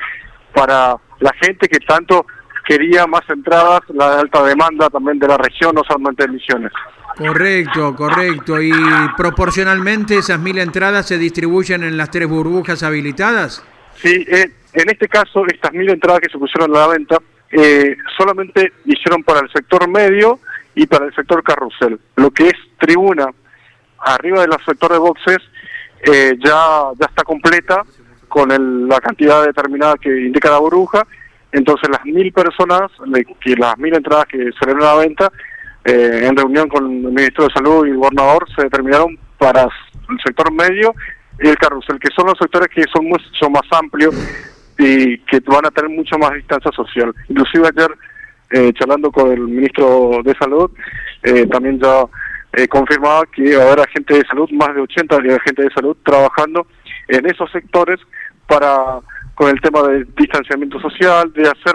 [0.54, 2.26] para la gente que tanto
[2.66, 6.72] quería más entradas, la alta demanda también de la región, no solamente de Misiones.
[7.16, 8.60] Correcto, correcto.
[8.60, 8.72] ¿Y
[9.16, 13.64] proporcionalmente esas mil entradas se distribuyen en las tres burbujas habilitadas?
[13.94, 17.18] Sí, eh, en este caso, estas mil entradas que se pusieron a la venta
[17.50, 20.40] eh, solamente hicieron para el sector medio
[20.74, 21.98] y para el sector carrusel.
[22.16, 23.26] Lo que es tribuna,
[23.98, 25.38] arriba del sector de boxes,
[26.04, 27.82] eh, ya, ya está completa
[28.28, 31.06] con la cantidad determinada que indica la burbuja.
[31.52, 32.90] Entonces las mil personas,
[33.40, 35.32] que las mil entradas que salieron a la venta,
[35.84, 40.20] eh, en reunión con el Ministro de Salud y el gobernador, se determinaron para el
[40.24, 40.92] sector medio
[41.40, 44.14] y el carrusel, que son los sectores que son mucho más amplios
[44.78, 47.14] y que van a tener mucha más distancia social.
[47.28, 47.90] Inclusive ayer,
[48.50, 50.70] eh, charlando con el ministro de Salud,
[51.22, 52.04] eh, también ya
[52.52, 55.96] eh, confirmaba que va a haber agentes de salud, más de 80 agentes de salud
[56.04, 56.66] trabajando
[57.08, 57.98] en esos sectores
[58.46, 59.00] para
[59.34, 61.74] con el tema de distanciamiento social, de hacer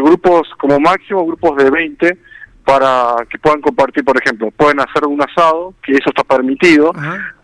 [0.00, 2.18] grupos como máximo, grupos de 20,
[2.64, 6.92] para que puedan compartir, por ejemplo, pueden hacer un asado, que eso está permitido,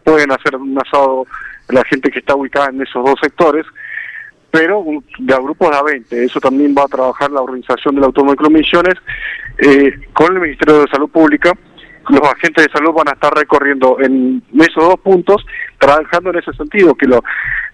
[0.04, 1.26] pueden hacer un asado
[1.68, 3.64] la gente que está ubicada en esos dos sectores,
[4.55, 6.24] pero un- de a grupos de a 20.
[6.24, 8.94] Eso también va a trabajar la organización del Automóvil Misiones
[9.59, 11.52] eh, con el Ministerio de Salud Pública.
[12.09, 15.44] Los agentes de salud van a estar recorriendo en esos dos puntos,
[15.78, 17.20] trabajando en ese sentido, que lo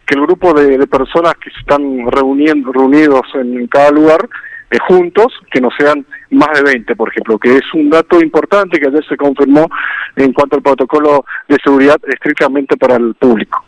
[0.06, 4.26] que el grupo de, de personas que se están reuniendo, reunidos en cada lugar
[4.70, 8.80] eh, juntos, que no sean más de 20, por ejemplo, que es un dato importante
[8.80, 9.68] que ayer se confirmó
[10.16, 13.64] en cuanto al protocolo de seguridad estrictamente para el público.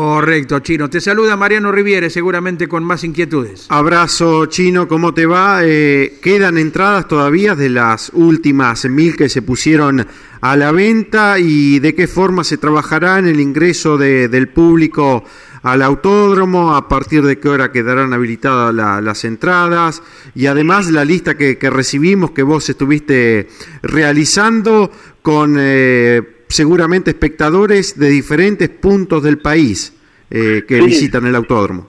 [0.00, 0.90] Correcto, Chino.
[0.90, 3.64] Te saluda Mariano Riviere, seguramente con más inquietudes.
[3.70, 5.60] Abrazo chino, ¿cómo te va?
[5.62, 10.06] Eh, ¿Quedan entradas todavía de las últimas mil que se pusieron
[10.42, 15.24] a la venta y de qué forma se trabajará en el ingreso de- del público
[15.62, 16.74] al autódromo?
[16.76, 20.02] ¿A partir de qué hora quedarán habilitadas la- las entradas?
[20.34, 23.48] Y además la lista que, que recibimos que vos estuviste
[23.80, 24.90] realizando
[25.22, 29.92] con eh, seguramente espectadores de diferentes puntos del país
[30.30, 30.86] eh, que Sí.
[30.86, 31.88] visitan el autódromo.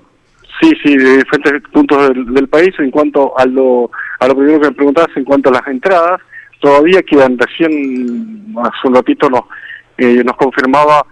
[0.62, 2.74] Sí, sí, de diferentes puntos del, del país.
[2.80, 6.20] En cuanto a lo, a lo primero que me preguntabas, en cuanto a las entradas,
[6.60, 9.42] todavía quedan recién, hace un ratito nos,
[9.98, 11.06] eh, nos confirmaba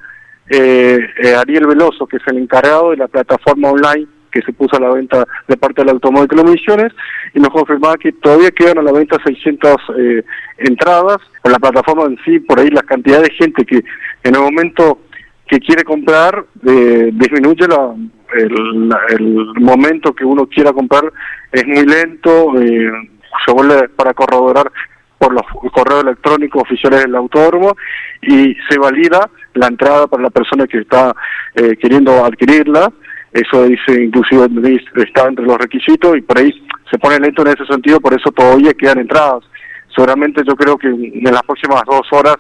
[0.50, 4.76] eh, eh, Ariel Veloso, que es el encargado de la plataforma online que se puso
[4.76, 6.92] a la venta de parte del Automóvil Misiones,
[7.34, 10.24] y nos confirmaba que todavía quedan a la venta 600 eh,
[10.58, 11.18] entradas.
[11.46, 13.78] En la plataforma en sí, por ahí la cantidad de gente que
[14.24, 15.00] en el momento
[15.48, 17.96] que quiere comprar eh, disminuye la,
[18.34, 21.04] el, el momento que uno quiera comprar
[21.52, 22.92] es muy lento eh,
[23.46, 24.72] se vuelve para corroborar
[25.20, 27.76] por los correos electrónicos oficiales del autódromo
[28.24, 31.16] y se valida la entrada para la persona que está
[31.56, 32.92] eh, queriendo adquirirla
[33.36, 34.48] eso dice inclusive
[34.96, 36.54] está entre los requisitos y por ahí
[36.90, 39.44] se pone lento en ese sentido por eso todavía quedan entradas.
[39.94, 42.38] Seguramente yo creo que en las próximas dos horas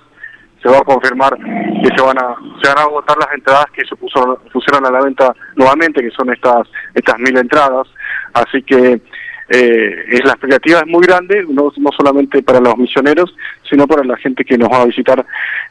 [0.63, 3.85] se va a confirmar que se van a se van a agotar las entradas que
[3.85, 7.87] se puso, pusieron a la venta nuevamente que son estas estas mil entradas.
[8.33, 9.01] Así que
[9.49, 13.35] eh, es la expectativa es muy grande no, no solamente para los misioneros
[13.69, 15.23] sino para la gente que nos va a visitar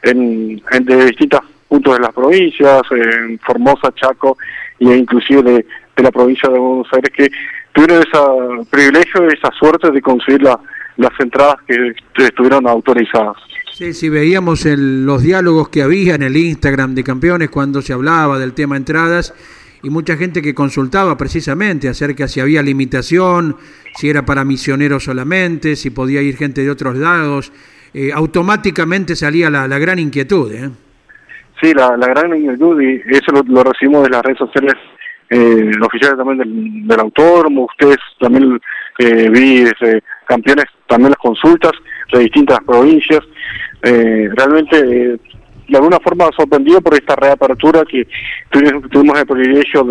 [0.03, 4.37] en, en de distintos puntos de las provincias en Formosa Chaco
[4.79, 5.65] e inclusive de,
[6.03, 7.31] la provincia de Buenos Aires que
[7.73, 10.59] tuvieron ese privilegio esa suerte de conseguir la-
[10.97, 13.35] las entradas que estuvieron autorizadas
[13.73, 17.91] Sí, sí, veíamos el- los diálogos que había en el Instagram de campeones cuando se
[17.91, 19.33] hablaba del tema entradas
[19.83, 23.57] y mucha gente que consultaba precisamente acerca si había limitación,
[23.97, 27.51] si era para misioneros solamente, si podía ir gente de otros lados.
[27.93, 30.51] Eh, automáticamente salía la, la gran inquietud.
[30.53, 30.69] ¿eh?
[31.73, 34.75] La, gran inquietud, y eso lo, recibimos de las redes sociales
[35.29, 38.59] eh, oficiales también del, del autódromo, ustedes también
[38.99, 41.71] eh, vi desde campeones también las consultas
[42.13, 43.21] de distintas provincias,
[43.81, 45.17] eh, realmente eh,
[45.67, 48.07] de alguna forma sorprendido por esta reapertura que
[48.51, 49.83] tuvimos, tuvimos el privilegio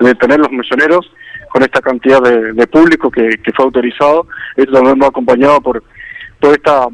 [0.00, 1.12] de, tener los misioneros
[1.50, 4.26] con esta cantidad de, de público que, que fue autorizado,
[4.56, 5.82] esto también va acompañado por
[6.40, 6.88] toda esta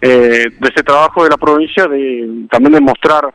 [0.00, 3.32] eh, de ese trabajo de la provincia de también de mostrar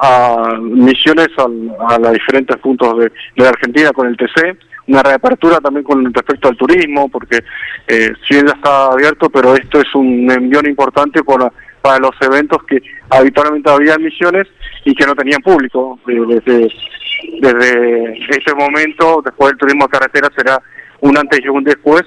[0.00, 5.02] a misiones al- a los diferentes puntos de, de la Argentina con el TC, una
[5.02, 7.40] reapertura también con respecto al turismo, porque
[7.88, 12.62] eh, si bien ya está abierto, pero esto es un envión importante para, los eventos
[12.64, 12.80] que
[13.10, 14.46] habitualmente había misiones
[14.84, 15.98] y que no tenían público.
[16.08, 16.68] Eh, Desde,
[17.40, 20.60] desde este momento, después del turismo de carretera, será
[21.00, 22.02] un antes y un después,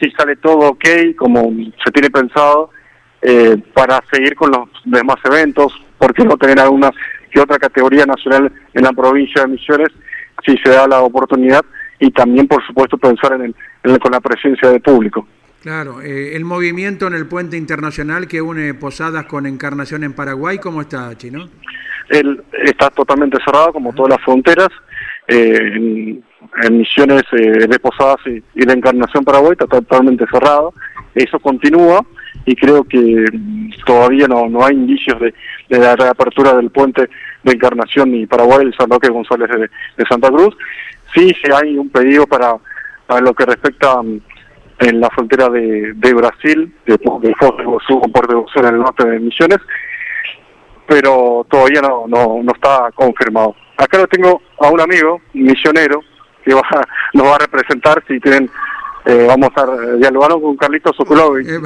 [0.00, 0.84] si sale todo ok,
[1.16, 1.50] como
[1.84, 2.70] se tiene pensado,
[3.22, 6.90] eh, para seguir con los demás eventos, ¿por qué no tener alguna
[7.36, 9.88] que otra categoría nacional en la provincia de Misiones
[10.44, 11.60] si se da la oportunidad?
[12.00, 15.26] Y también, por supuesto, pensar en, el- en el- con la presencia de público.
[15.62, 20.58] Claro, eh, el movimiento en el puente internacional que une Posadas con Encarnación en Paraguay,
[20.58, 21.48] ¿cómo está, Chino?
[22.08, 24.68] Él está totalmente cerrado, como todas las fronteras.
[25.28, 26.24] eh, en,
[26.62, 30.72] en misiones eh, de Posadas y, y de Encarnación Paraguay está totalmente cerrado.
[31.14, 32.04] Eso continúa
[32.44, 35.34] y creo que mm, todavía no, no hay indicios de,
[35.68, 37.08] de la reapertura del puente
[37.42, 39.58] de Encarnación y Paraguay, el San Roque González de,
[39.96, 40.56] de Santa Cruz.
[41.14, 42.56] Sí, sí hay un pedido para,
[43.20, 44.20] lo que respecta mm,
[44.80, 49.58] en la frontera de, de Brasil, de, de de de en el norte de Misiones,
[50.86, 53.54] pero todavía no, no, no está confirmado.
[53.76, 56.02] Acá lo tengo a un amigo, misionero,
[56.46, 56.62] que va,
[57.14, 58.48] nos va a representar si tienen,
[59.04, 61.46] eh, vamos a estar dialogando con Carlitos Sokulovic.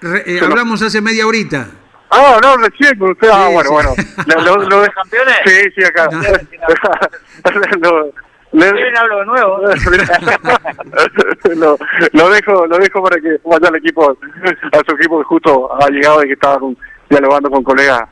[0.00, 1.66] Re- eh, hablamos hace media horita.
[2.10, 3.28] Ah, no, recién con usted.
[3.32, 3.74] Ah, Sí, bueno, sí.
[3.74, 4.44] bueno.
[4.44, 5.36] Lo, lo, de campeones?
[5.44, 6.08] Sí, sí, acá.
[7.80, 8.12] lo,
[8.52, 9.58] le- hablo de nuevo.
[11.56, 11.78] lo,
[12.12, 15.88] lo dejo lo dejo para que vaya al equipo a su equipo que justo ha
[15.90, 16.76] llegado y que estaba con-
[17.10, 18.02] dialogando con colegas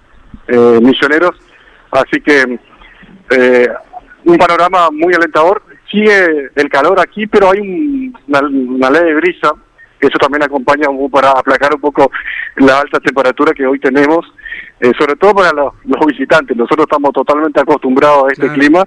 [0.48, 1.36] eh, misioneros.
[1.92, 2.58] Así que
[3.30, 3.68] eh,
[4.26, 5.62] un panorama muy alentador.
[5.90, 9.52] Sigue el calor aquí, pero hay un, una, una leve brisa,
[10.00, 12.10] eso también acompaña para aplacar un poco
[12.56, 14.26] la alta temperatura que hoy tenemos,
[14.80, 16.56] eh, sobre todo para los, los visitantes.
[16.56, 18.84] Nosotros estamos totalmente acostumbrados a este clima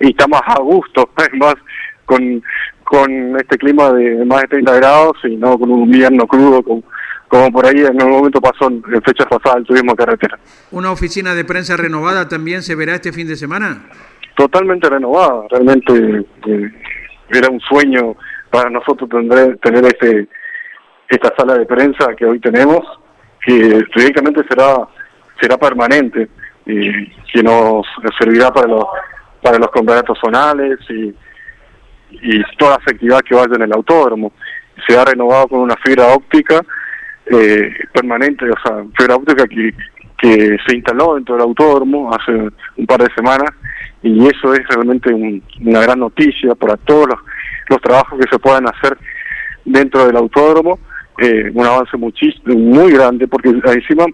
[0.00, 1.54] y estamos a gusto, más
[2.04, 2.42] con,
[2.82, 6.82] con este clima de más de 30 grados y no con un invierno crudo como,
[7.28, 10.38] como por ahí en algún momento pasó en, en fechas pasadas el turismo de carretera.
[10.70, 13.82] ¿Una oficina de prensa renovada también se verá este fin de semana?
[14.38, 15.46] Totalmente renovada.
[15.50, 15.92] Realmente
[16.46, 16.70] eh,
[17.28, 18.14] era un sueño
[18.50, 20.28] para nosotros tener, tener este
[21.08, 22.80] esta sala de prensa que hoy tenemos,
[23.44, 24.86] que teóricamente será
[25.40, 26.28] será permanente
[26.66, 27.84] y que nos
[28.18, 28.84] servirá para los
[29.42, 31.14] para los campeonatos zonales y,
[32.10, 34.32] y toda la actividad que vaya en el autódromo.
[34.86, 36.60] Se ha renovado con una fibra óptica
[37.26, 39.74] eh, permanente, o sea, fibra óptica que,
[40.18, 43.50] que se instaló dentro del autódromo hace un par de semanas
[44.02, 48.66] y eso es realmente un- una gran noticia para todos los, trabajos que se puedan
[48.68, 48.96] hacer
[49.64, 50.78] dentro del autódromo,
[51.18, 54.06] eh, un avance muchísimo, muy grande, porque encima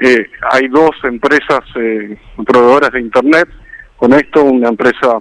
[0.00, 2.16] eh, hay dos empresas eh,
[2.46, 3.48] proveedoras de Internet,
[3.96, 5.18] con esto una empresa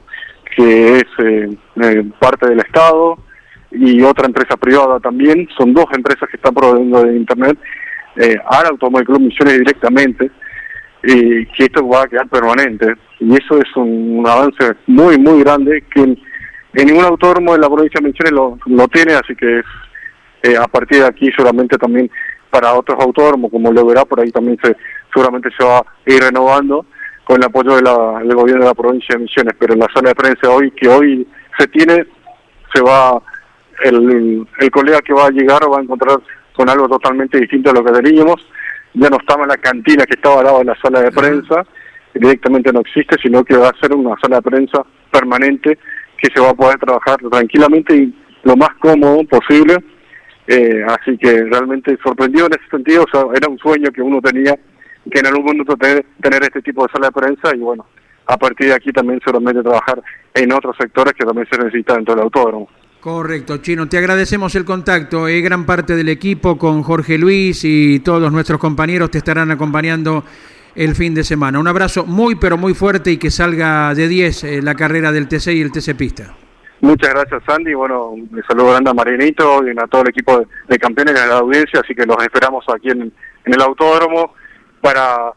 [0.55, 1.49] que es eh,
[1.81, 3.17] eh, parte del Estado
[3.71, 7.57] y otra empresa privada también, son dos empresas que están proveyendo de Internet
[8.49, 10.31] al Automóvil Club Misiones directamente,
[11.03, 12.93] y que esto va a quedar permanente.
[13.19, 16.17] Y eso es un, avance muy, muy grande que en,
[16.73, 19.61] ningún autódromo de la provincia de Misiones lo, lo tiene, así que
[20.43, 22.09] eh, a partir de aquí solamente también
[22.49, 24.75] para otros autódromos, como lo verá, por ahí también se
[25.13, 26.85] seguramente se va a ir renovando
[27.23, 29.87] con el apoyo de la- del gobierno de la provincia de Misiones, pero en la
[29.93, 32.05] sala de prensa hoy que hoy se tiene,
[32.73, 33.21] se va,
[33.83, 36.19] el, el colega que va a llegar va a encontrar
[36.53, 38.35] con algo totalmente distinto a lo que teníamos,
[38.93, 41.65] ya no estaba en la cantina que estaba al lado de la sala de prensa,
[42.17, 45.77] directamente no existe, sino que va a ser una sala de prensa permanente
[46.17, 49.77] que se va a poder trabajar tranquilamente y lo más cómodo posible.
[50.47, 53.05] Eh, así que realmente sorprendido en ese sentido,
[53.35, 54.55] era un sueño que uno tenía,
[55.11, 57.85] que en algún momento tener, tener este tipo de sala de prensa y bueno,
[58.27, 60.01] a partir de aquí también seguramente trabajar
[60.33, 62.69] en otros sectores que también se necesitan dentro del autódromo.
[62.99, 63.87] Correcto, Chino.
[63.87, 65.27] Te agradecemos el contacto.
[65.27, 70.23] Eh, gran parte del equipo con Jorge Luis y todos nuestros compañeros te estarán acompañando
[70.77, 71.59] el fin de semana.
[71.59, 75.27] Un abrazo muy, pero muy fuerte y que salga de 10 eh, la carrera del
[75.27, 76.35] TC y el TC Pista.
[76.81, 77.73] Muchas gracias, Sandy.
[77.73, 81.19] Bueno, un saludo grande a Marinito y a todo el equipo de, de campeones y
[81.19, 81.81] a la audiencia.
[81.83, 84.35] Así que los esperamos aquí en, en el autódromo
[84.79, 85.33] para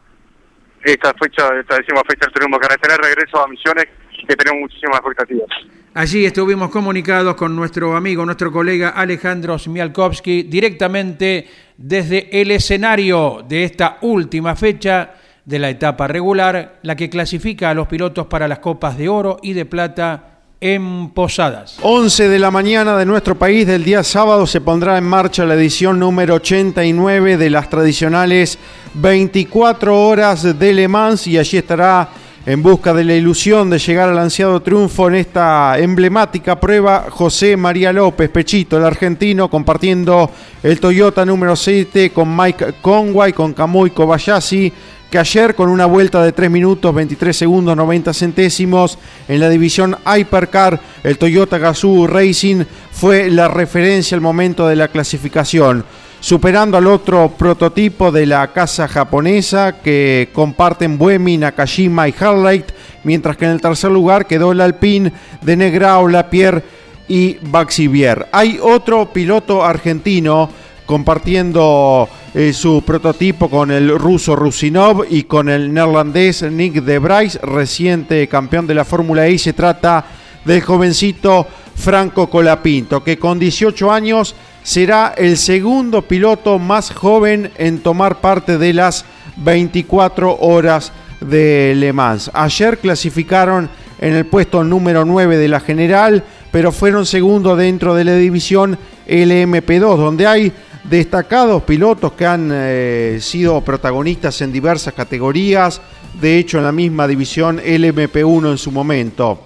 [0.83, 3.85] esta fecha, esta décima fecha del turismo carretera, regreso a Misiones,
[4.27, 5.47] que tenemos muchísimas expectativas.
[5.95, 13.63] Allí estuvimos comunicados con nuestro amigo, nuestro colega Alejandro Smialkowski, directamente desde el escenario de
[13.63, 15.15] esta última fecha
[15.45, 19.37] de la etapa regular, la que clasifica a los pilotos para las copas de oro
[19.41, 20.31] y de plata
[20.61, 21.77] en Posadas.
[21.81, 25.55] 11 de la mañana de nuestro país del día sábado se pondrá en marcha la
[25.55, 28.59] edición número 89 de las tradicionales
[28.93, 32.09] 24 horas de Le Mans y allí estará
[32.45, 37.55] en busca de la ilusión de llegar al ansiado triunfo en esta emblemática prueba José
[37.55, 40.29] María López Pechito, el argentino, compartiendo
[40.63, 44.73] el Toyota número 7 con Mike Conway, con Kamui Kobayashi,
[45.11, 48.97] que ayer con una vuelta de 3 minutos 23 segundos 90 centésimos
[49.27, 54.87] en la división Hypercar, el Toyota Gazoo Racing fue la referencia al momento de la
[54.87, 55.83] clasificación,
[56.21, 62.63] superando al otro prototipo de la casa japonesa que comparten Buemi, Nakajima y Harley,
[63.03, 66.63] mientras que en el tercer lugar quedó el Alpine de Negrao, Lapierre
[67.09, 68.27] y Baxivier.
[68.31, 70.49] Hay otro piloto argentino
[70.85, 77.37] compartiendo eh, su prototipo con el ruso Rusinov y con el neerlandés Nick de Bryce,
[77.39, 79.37] reciente campeón de la Fórmula E.
[79.37, 80.05] Se trata
[80.45, 87.79] del jovencito Franco Colapinto, que con 18 años será el segundo piloto más joven en
[87.79, 89.03] tomar parte de las
[89.37, 92.31] 24 horas de Le Mans.
[92.33, 93.69] Ayer clasificaron
[93.99, 98.77] en el puesto número 9 de la general, pero fueron segundo dentro de la división
[99.07, 100.53] LMP2, donde hay
[100.83, 105.81] destacados pilotos que han eh, sido protagonistas en diversas categorías,
[106.19, 109.39] de hecho en la misma división LMP1 en su momento.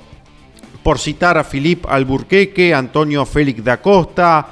[0.84, 4.48] Por citar a Philippe Alburqueque, Antonio Félix da Costa,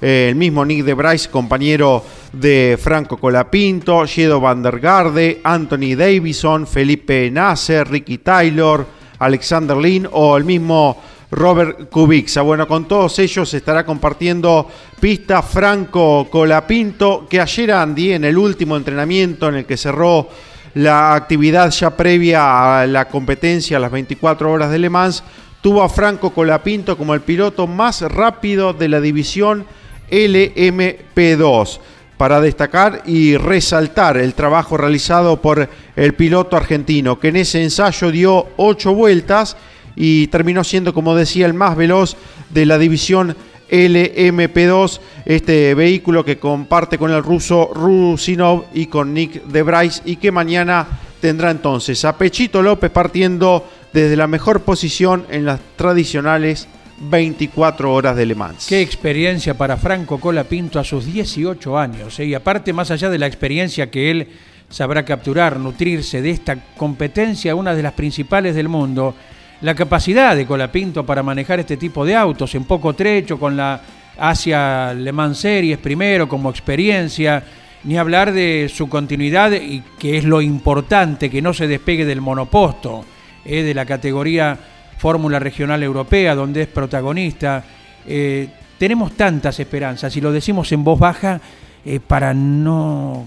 [0.00, 5.96] eh, el mismo Nick de Bryce, compañero de Franco Colapinto, Shedo Van der Garde, Anthony
[5.96, 8.86] Davison, Felipe Nasser, Ricky Taylor,
[9.18, 10.96] Alexander Lin o el mismo
[11.30, 12.42] Robert Kubica.
[12.42, 14.68] Bueno, con todos ellos estará compartiendo
[15.00, 20.28] pista Franco Colapinto, que ayer Andy, en el último entrenamiento en el que cerró
[20.74, 25.22] la actividad ya previa a la competencia a las 24 horas de Le Mans
[25.60, 29.66] tuvo a Franco Colapinto como el piloto más rápido de la división
[30.10, 31.80] LMP2
[32.16, 38.10] para destacar y resaltar el trabajo realizado por el piloto argentino, que en ese ensayo
[38.10, 39.56] dio ocho vueltas
[40.00, 42.16] y terminó siendo, como decía, el más veloz
[42.50, 43.34] de la división
[43.68, 50.14] LMP2, este vehículo que comparte con el ruso Rusinov y con Nick de Bryce y
[50.16, 50.86] que mañana
[51.20, 56.68] tendrá entonces a Pechito López partiendo desde la mejor posición en las tradicionales
[57.00, 58.66] 24 horas de Le Mans.
[58.68, 62.20] Qué experiencia para Franco Colapinto a sus 18 años.
[62.20, 62.26] ¿eh?
[62.26, 64.28] Y aparte, más allá de la experiencia que él
[64.70, 69.14] sabrá capturar, nutrirse de esta competencia, una de las principales del mundo,
[69.60, 73.80] la capacidad de Colapinto para manejar este tipo de autos en poco trecho, con la
[74.18, 77.42] Asia Le Mans Series primero como experiencia,
[77.84, 82.20] ni hablar de su continuidad y que es lo importante, que no se despegue del
[82.20, 83.04] monoposto,
[83.44, 83.62] ¿eh?
[83.62, 84.58] de la categoría
[84.96, 87.64] Fórmula Regional Europea, donde es protagonista.
[88.06, 88.48] Eh,
[88.78, 91.40] tenemos tantas esperanzas y lo decimos en voz baja
[91.84, 93.26] eh, para no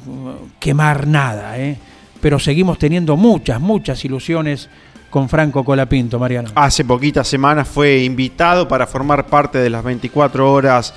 [0.60, 1.56] quemar nada,
[2.22, 4.70] pero seguimos teniendo muchas, muchas ilusiones
[5.12, 6.50] con Franco Colapinto, Mariano.
[6.56, 10.94] Hace poquitas semanas fue invitado para formar parte de las 24 horas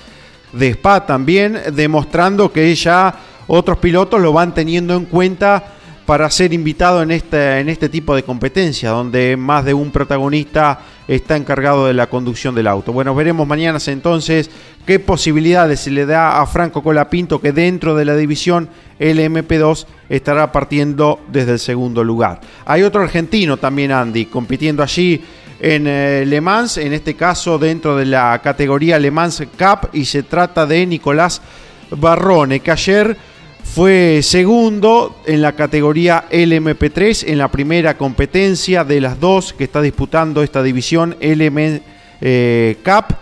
[0.52, 3.14] de Spa también, demostrando que ya
[3.46, 5.62] otros pilotos lo van teniendo en cuenta
[6.06, 10.78] para ser invitado en este, en este tipo de competencia, donde más de un protagonista
[11.08, 12.92] está encargado de la conducción del auto.
[12.92, 14.50] Bueno, veremos mañana entonces
[14.86, 20.52] qué posibilidades se le da a Franco Colapinto, que dentro de la división LMP2 estará
[20.52, 22.40] partiendo desde el segundo lugar.
[22.64, 25.22] Hay otro argentino también, Andy, compitiendo allí
[25.60, 30.04] en eh, Le Mans, en este caso dentro de la categoría Le Mans Cup, y
[30.04, 31.40] se trata de Nicolás
[31.90, 33.16] Barrone, que ayer
[33.74, 39.82] fue segundo en la categoría LMP3 en la primera competencia de las dos que está
[39.82, 41.80] disputando esta división LM
[42.20, 43.16] eh, Cup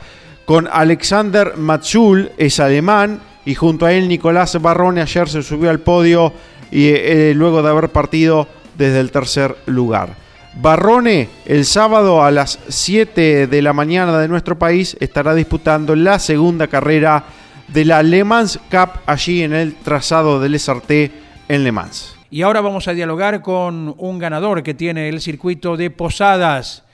[0.45, 5.81] con Alexander Matsul, es alemán, y junto a él Nicolás Barrone ayer se subió al
[5.81, 6.35] podio
[6.71, 8.47] y eh, luego de haber partido
[8.77, 10.17] desde el tercer lugar.
[10.61, 16.19] Barrone el sábado a las 7 de la mañana de nuestro país estará disputando la
[16.19, 17.25] segunda carrera
[17.73, 21.11] de la Le Mans Cup allí en el trazado del Sarté
[21.49, 22.17] en Le Mans.
[22.31, 26.85] Y ahora vamos a dialogar con un ganador que tiene el circuito de Posadas.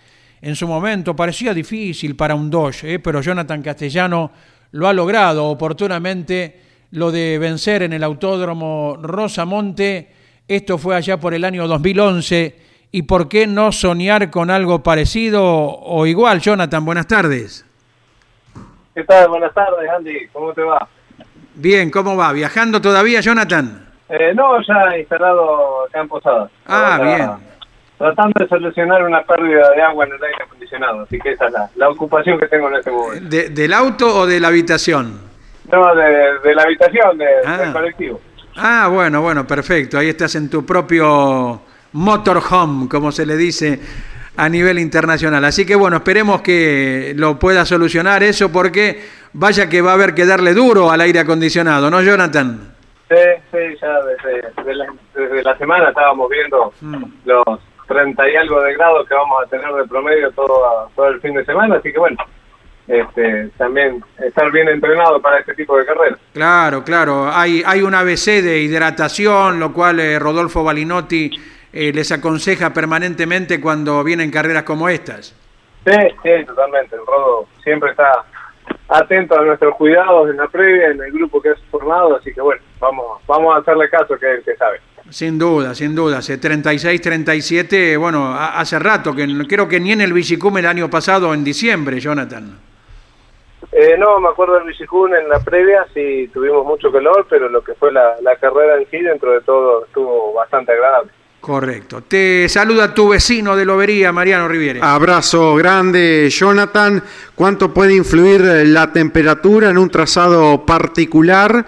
[0.40, 2.98] En su momento parecía difícil para un Dodge, ¿eh?
[2.98, 4.30] pero Jonathan Castellano
[4.72, 6.60] lo ha logrado oportunamente
[6.92, 10.10] lo de vencer en el autódromo Rosamonte.
[10.46, 12.56] Esto fue allá por el año 2011.
[12.90, 16.84] ¿Y por qué no soñar con algo parecido o igual, Jonathan?
[16.84, 17.67] Buenas tardes.
[18.98, 19.28] ¿Qué tal?
[19.28, 20.26] Buenas tardes, Andy.
[20.32, 20.88] ¿Cómo te va?
[21.54, 22.32] Bien, ¿cómo va?
[22.32, 23.86] ¿Viajando todavía, Jonathan?
[24.08, 26.50] Eh, no, ya instalado acá en Posadas.
[26.66, 27.30] Ah, bien.
[27.96, 31.54] Tratando de solucionar una pérdida de agua en el aire acondicionado, así que esa es
[31.76, 33.28] la, ocupación que tengo en este momento.
[33.28, 35.20] ¿Del auto o de la habitación?
[35.70, 37.56] No, de, la habitación, ah.
[37.56, 38.20] del colectivo.
[38.56, 39.96] Ah, bueno, bueno, perfecto.
[39.96, 41.60] Ahí estás en tu propio
[41.92, 43.78] motorhome, como se le dice
[44.38, 45.44] a nivel internacional.
[45.44, 50.14] Así que bueno, esperemos que lo pueda solucionar eso porque vaya que va a haber
[50.14, 52.72] que darle duro al aire acondicionado, ¿no, Jonathan?
[53.08, 53.16] Sí,
[53.50, 53.98] sí, ya
[54.64, 57.04] desde, la, semana estábamos viendo mm.
[57.24, 61.20] los 30 y algo de grados que vamos a tener de promedio todo, todo el
[61.20, 62.18] fin de semana, así que bueno,
[62.86, 66.18] este, también estar bien entrenado para este tipo de carreras.
[66.32, 71.30] Claro, claro, hay, hay un ABC de hidratación, lo cual eh, Rodolfo Balinotti
[71.72, 75.34] eh, les aconseja permanentemente cuando vienen carreras como estas.
[75.84, 76.96] Sí, sí, totalmente.
[76.96, 78.24] El Rodo siempre está
[78.88, 82.40] atento a nuestros cuidados en la previa, en el grupo que has formado, así que
[82.40, 84.80] bueno, vamos, vamos a hacerle caso que es el que sabe.
[85.10, 86.18] Sin duda, sin duda.
[86.18, 90.90] Hace 36, 37, bueno, hace rato, que creo que ni en el Bicicum el año
[90.90, 92.58] pasado, en diciembre, Jonathan.
[93.72, 97.62] Eh, no, me acuerdo del Bicicum en la previa, sí tuvimos mucho calor, pero lo
[97.62, 101.10] que fue la, la carrera en sí, dentro de todo, estuvo bastante agradable.
[101.48, 102.02] Correcto.
[102.02, 104.80] Te saluda tu vecino de Lobería, Mariano Riviere.
[104.82, 107.02] Abrazo grande, Jonathan.
[107.34, 111.64] ¿Cuánto puede influir la temperatura en un trazado particular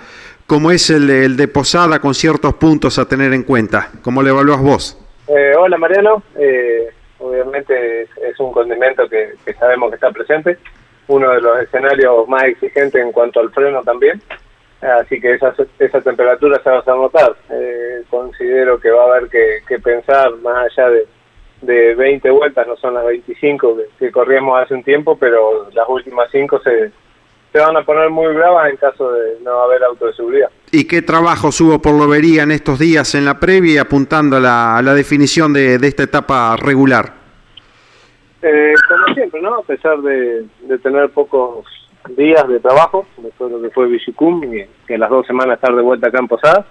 [0.46, 3.88] como es el, de Posada con ciertos puntos a tener en cuenta?
[4.02, 4.98] ¿Cómo le evalúas vos?
[5.28, 6.24] Eh, hola, Mariano.
[6.38, 10.58] Eh, obviamente es, un condimento que sabemos que está presente.
[11.08, 14.20] Uno de los escenarios más exigentes en cuanto al freno también.
[14.80, 17.36] Así que esa, esa temperatura se va a notar.
[17.50, 21.06] Eh, considero que va a haber que, pensar más allá de,
[21.60, 26.28] de 20 vueltas, no son las 25 que, corríamos hace un tiempo, pero las últimas
[26.32, 26.90] 5 se,
[27.52, 30.48] se van a poner muy bravas en caso de no haber auto de seguridad.
[30.72, 34.78] ¿Y qué trabajo hubo por Lobería en estos días en la previa apuntando a la,
[34.78, 37.20] a la definición de, de esta etapa regular?
[38.40, 39.56] Eh, como siempre, ¿no?
[39.56, 41.66] A pesar de, de tener pocos
[42.08, 45.74] días de trabajo, después de lo que fue Vigicum, y que las dos semanas estar
[45.74, 46.66] de vuelta acá en Posada.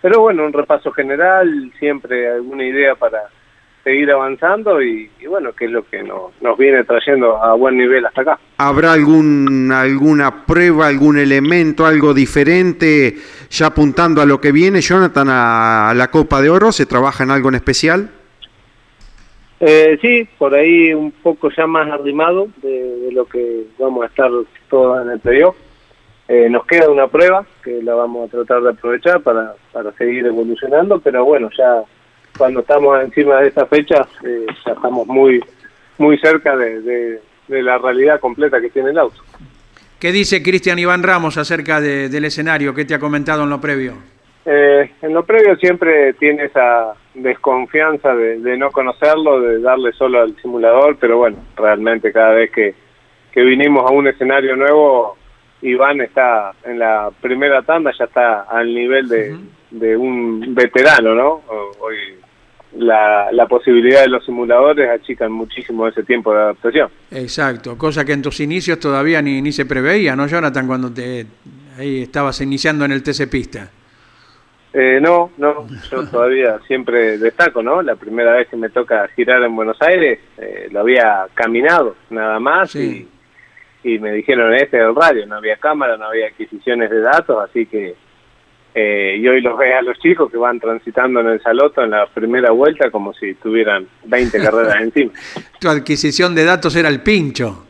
[0.00, 3.22] Pero bueno, un repaso general, siempre alguna idea para
[3.84, 8.06] seguir avanzando y, bueno, que es lo que nos, nos viene trayendo a buen nivel
[8.06, 8.38] hasta acá.
[8.58, 13.16] ¿Habrá algún, alguna prueba, algún elemento, algo diferente,
[13.50, 16.72] ya apuntando a lo que viene, Jonathan, a la Copa de Oro?
[16.72, 18.10] ¿Se trabaja en algo en especial?
[19.64, 24.28] Eh, sí, por ahí un poco ya más arrimado de, lo que vamos a estar
[24.68, 25.54] todos en el playoff.
[26.26, 30.26] Eh, nos queda una prueba que la vamos a tratar de aprovechar para, para seguir
[30.26, 31.82] evolucionando, pero bueno, ya
[32.36, 35.40] cuando estamos encima de esta fecha eh, ya estamos muy
[35.98, 39.22] muy cerca de, de, la realidad completa que tiene el auto.
[40.00, 42.74] ¿Qué dice Cristian Iván Ramos acerca de- del escenario?
[42.74, 43.94] ¿Qué te ha comentado en lo previo?
[44.44, 50.20] Eh, en lo previo siempre tiene esa desconfianza de, de no conocerlo, de darle solo
[50.20, 52.74] al simulador, pero bueno, realmente cada vez que,
[53.32, 55.16] que vinimos a un escenario nuevo,
[55.62, 59.36] Iván está en la primera tanda, ya está al nivel de,
[59.70, 61.42] de un veterano, ¿no?
[61.80, 61.96] Hoy
[62.76, 66.90] la, la posibilidad de los simuladores achican muchísimo ese tiempo de adaptación.
[67.10, 70.66] Exacto, cosa que en tus inicios todavía ni, ni se preveía, ¿no, Jonathan?
[70.66, 71.26] Cuando te
[71.78, 73.70] ahí estabas iniciando en el TC Pista.
[74.74, 77.82] Eh, no, no, yo todavía siempre destaco, ¿no?
[77.82, 82.40] La primera vez que me toca girar en Buenos Aires, eh, lo había caminado nada
[82.40, 83.08] más y,
[83.84, 87.36] y me dijeron este es el radio, no había cámara, no había adquisiciones de datos,
[87.42, 87.94] así que
[88.74, 91.90] eh, y hoy los ves a los chicos que van transitando en el Saloto en
[91.90, 95.12] la primera vuelta como si tuvieran 20 carreras encima.
[95.60, 97.66] Tu adquisición de datos era el pincho.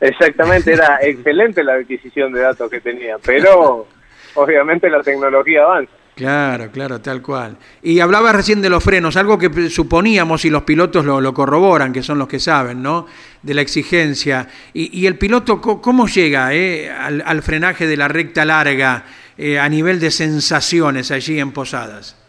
[0.00, 3.88] Exactamente, era excelente la adquisición de datos que tenía, pero
[4.34, 5.92] obviamente la tecnología avanza.
[6.16, 7.56] Claro, claro, tal cual.
[7.82, 11.94] Y hablabas recién de los frenos, algo que suponíamos y los pilotos lo, lo corroboran,
[11.94, 13.06] que son los que saben, ¿no?
[13.42, 14.46] De la exigencia.
[14.74, 19.04] Y, y el piloto, ¿cómo llega eh, al, al frenaje de la recta larga
[19.38, 22.20] eh, a nivel de sensaciones allí en Posadas?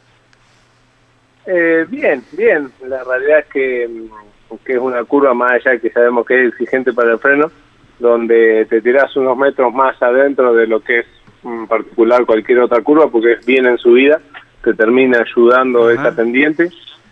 [1.45, 2.71] Eh, bien, bien.
[2.87, 6.53] La realidad es que, mm, que es una curva más allá que sabemos que es
[6.53, 7.51] exigente para el freno,
[7.99, 11.05] donde te tirás unos metros más adentro de lo que es
[11.43, 14.21] en particular cualquier otra curva, porque es bien en subida,
[14.63, 16.69] te termina ayudando esa pendiente.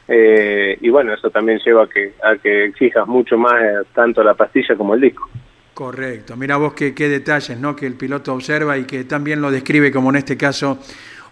[0.08, 4.24] Eh, y bueno, eso también lleva a que, a que exijas mucho más eh, tanto
[4.24, 5.30] la pastilla como el disco.
[5.74, 6.36] Correcto.
[6.36, 7.76] Mira vos qué, qué detalles, ¿no?
[7.76, 10.80] Que el piloto observa y que también lo describe como en este caso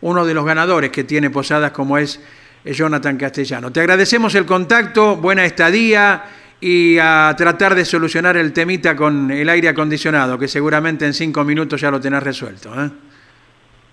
[0.01, 2.23] uno de los ganadores que tiene Posadas como es
[2.63, 3.71] eh, Jonathan Castellano.
[3.71, 6.23] Te agradecemos el contacto, buena estadía
[6.59, 11.43] y a tratar de solucionar el temita con el aire acondicionado, que seguramente en cinco
[11.43, 12.69] minutos ya lo tenés resuelto.
[12.73, 12.89] ¿eh?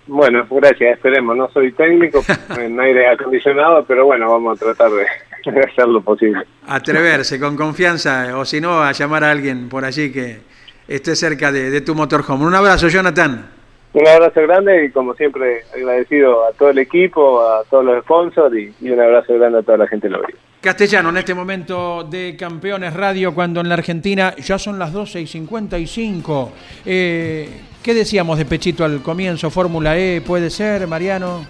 [0.07, 1.35] Bueno, gracias, esperemos.
[1.35, 2.23] No soy técnico
[2.57, 5.05] en aire acondicionado, pero bueno, vamos a tratar de,
[5.51, 6.43] de hacer lo posible.
[6.67, 10.39] Atreverse con confianza o si no a llamar a alguien por allí que
[10.87, 12.45] esté cerca de, de tu motorhome.
[12.45, 13.49] Un abrazo, Jonathan.
[13.93, 18.53] Un abrazo grande y como siempre agradecido a todo el equipo, a todos los sponsors
[18.53, 20.35] y, y un abrazo grande a toda la gente de Lobería.
[20.65, 25.21] Castellano, en este momento de Campeones Radio, cuando en la Argentina ya son las 12
[25.21, 26.51] y 55.
[26.83, 27.49] Eh,
[27.83, 29.51] ¿Qué decíamos de Pechito al comienzo?
[29.51, 31.45] ¿Fórmula E puede ser, Mariano?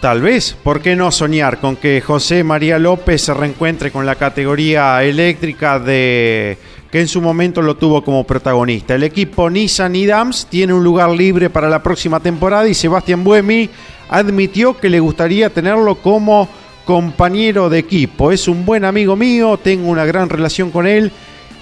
[0.00, 4.14] Tal vez, ¿por qué no soñar con que José María López se reencuentre con la
[4.14, 6.56] categoría eléctrica de
[6.92, 8.94] que en su momento lo tuvo como protagonista?
[8.94, 13.24] El equipo Nissan y Dams tiene un lugar libre para la próxima temporada y Sebastián
[13.24, 13.68] Buemi
[14.08, 16.48] admitió que le gustaría tenerlo como
[16.84, 18.32] compañero de equipo.
[18.32, 21.12] Es un buen amigo mío, tengo una gran relación con él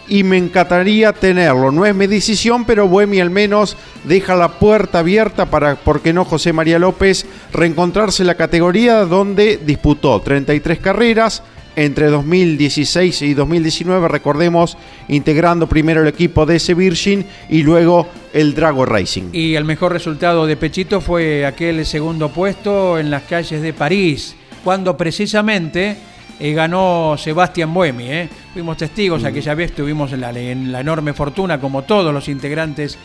[0.08, 1.70] y me encantaría tenerlo.
[1.70, 6.12] No es mi decisión, pero Buemi al menos deja la puerta abierta para, ¿por qué
[6.12, 11.42] no, José María López reencontrarse en la categoría donde disputó 33 carreras
[11.76, 14.76] entre 2016 y 2019, recordemos,
[15.08, 19.30] integrando primero el equipo de ese Virgin y luego el Drago Racing.
[19.32, 24.36] Y el mejor resultado de Pechito fue aquel segundo puesto en las calles de París,
[24.62, 25.96] cuando precisamente
[26.38, 28.10] eh, ganó Sebastián Buemi.
[28.10, 28.28] ¿eh?
[28.52, 32.98] Fuimos testigos, aquella vez tuvimos la, en la enorme fortuna, como todos los integrantes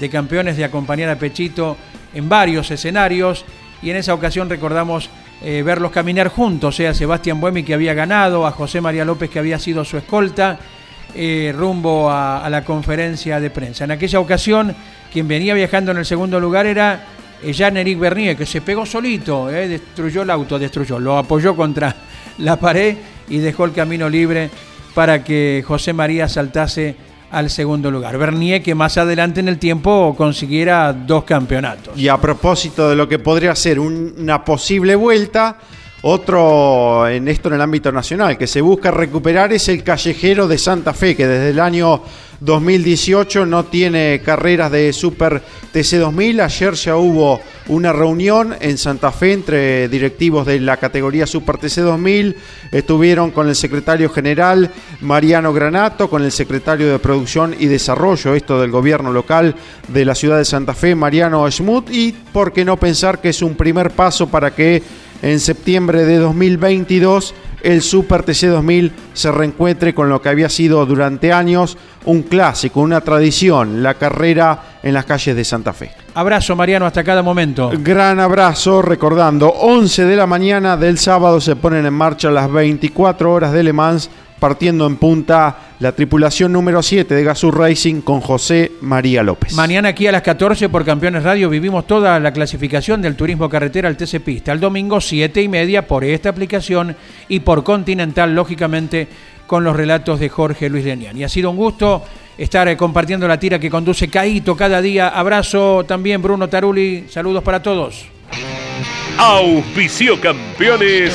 [0.00, 1.76] de campeones, de acompañar a Pechito
[2.14, 3.44] en varios escenarios.
[3.82, 5.10] Y en esa ocasión recordamos
[5.42, 9.28] eh, verlos caminar juntos, eh, a Sebastián Buemi que había ganado, a José María López
[9.28, 10.58] que había sido su escolta,
[11.14, 13.84] eh, rumbo a, a la conferencia de prensa.
[13.84, 14.74] En aquella ocasión,
[15.12, 17.04] quien venía viajando en el segundo lugar era
[17.52, 21.94] Jean-Éric Bernier, que se pegó solito, eh, destruyó el auto, destruyó, lo apoyó contra
[22.38, 22.96] la pared
[23.28, 24.50] y dejó el camino libre
[24.94, 26.96] para que José María saltase
[27.30, 28.16] al segundo lugar.
[28.16, 31.98] Bernier que más adelante en el tiempo consiguiera dos campeonatos.
[31.98, 35.58] Y a propósito de lo que podría ser una posible vuelta,
[36.06, 40.58] otro en esto en el ámbito nacional que se busca recuperar es el callejero de
[40.58, 42.02] Santa Fe, que desde el año
[42.40, 45.40] 2018 no tiene carreras de Super
[45.72, 46.42] TC2000.
[46.42, 52.34] Ayer ya hubo una reunión en Santa Fe entre directivos de la categoría Super TC2000.
[52.70, 58.60] Estuvieron con el secretario general Mariano Granato, con el secretario de Producción y Desarrollo, esto
[58.60, 59.54] del gobierno local
[59.88, 63.40] de la ciudad de Santa Fe, Mariano Schmut, y por qué no pensar que es
[63.40, 64.82] un primer paso para que
[65.24, 70.84] en septiembre de 2022 el Super TC 2000 se reencuentre con lo que había sido
[70.84, 75.90] durante años un clásico, una tradición, la carrera en las calles de Santa Fe.
[76.12, 77.70] Abrazo Mariano hasta cada momento.
[77.78, 83.32] Gran abrazo, recordando, 11 de la mañana del sábado se ponen en marcha las 24
[83.32, 88.20] horas de Le Mans partiendo en punta la tripulación número 7 de Gasur Racing con
[88.20, 89.52] José María López.
[89.54, 93.88] Mañana aquí a las 14 por Campeones Radio vivimos toda la clasificación del turismo carretera
[93.88, 94.52] al TC Pista.
[94.52, 96.96] El domingo 7 y media por esta aplicación
[97.28, 99.08] y por Continental, lógicamente,
[99.46, 101.16] con los relatos de Jorge Luis Lenian.
[101.16, 102.02] Y ha sido un gusto
[102.38, 105.08] estar eh, compartiendo la tira que conduce Caito cada día.
[105.08, 107.06] Abrazo también Bruno Taruli.
[107.08, 108.06] Saludos para todos.
[109.18, 111.14] Auspicio Campeones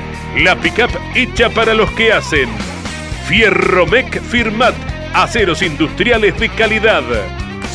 [0.37, 2.49] la pickup hecha para los que hacen.
[3.27, 4.75] Fierromec Firmat,
[5.13, 7.03] aceros industriales de calidad.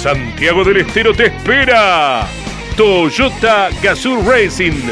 [0.00, 2.26] Santiago del Estero te espera.
[2.76, 4.82] Toyota Gazoo Racing,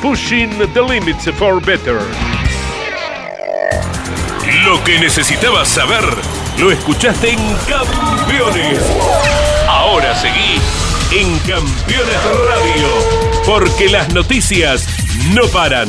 [0.00, 2.00] pushing the limits for better.
[4.64, 6.04] Lo que necesitabas saber,
[6.58, 8.80] lo escuchaste en Campeones.
[9.68, 10.60] Ahora seguí
[11.10, 12.88] en Campeones Radio,
[13.44, 14.86] porque las noticias
[15.34, 15.88] no paran.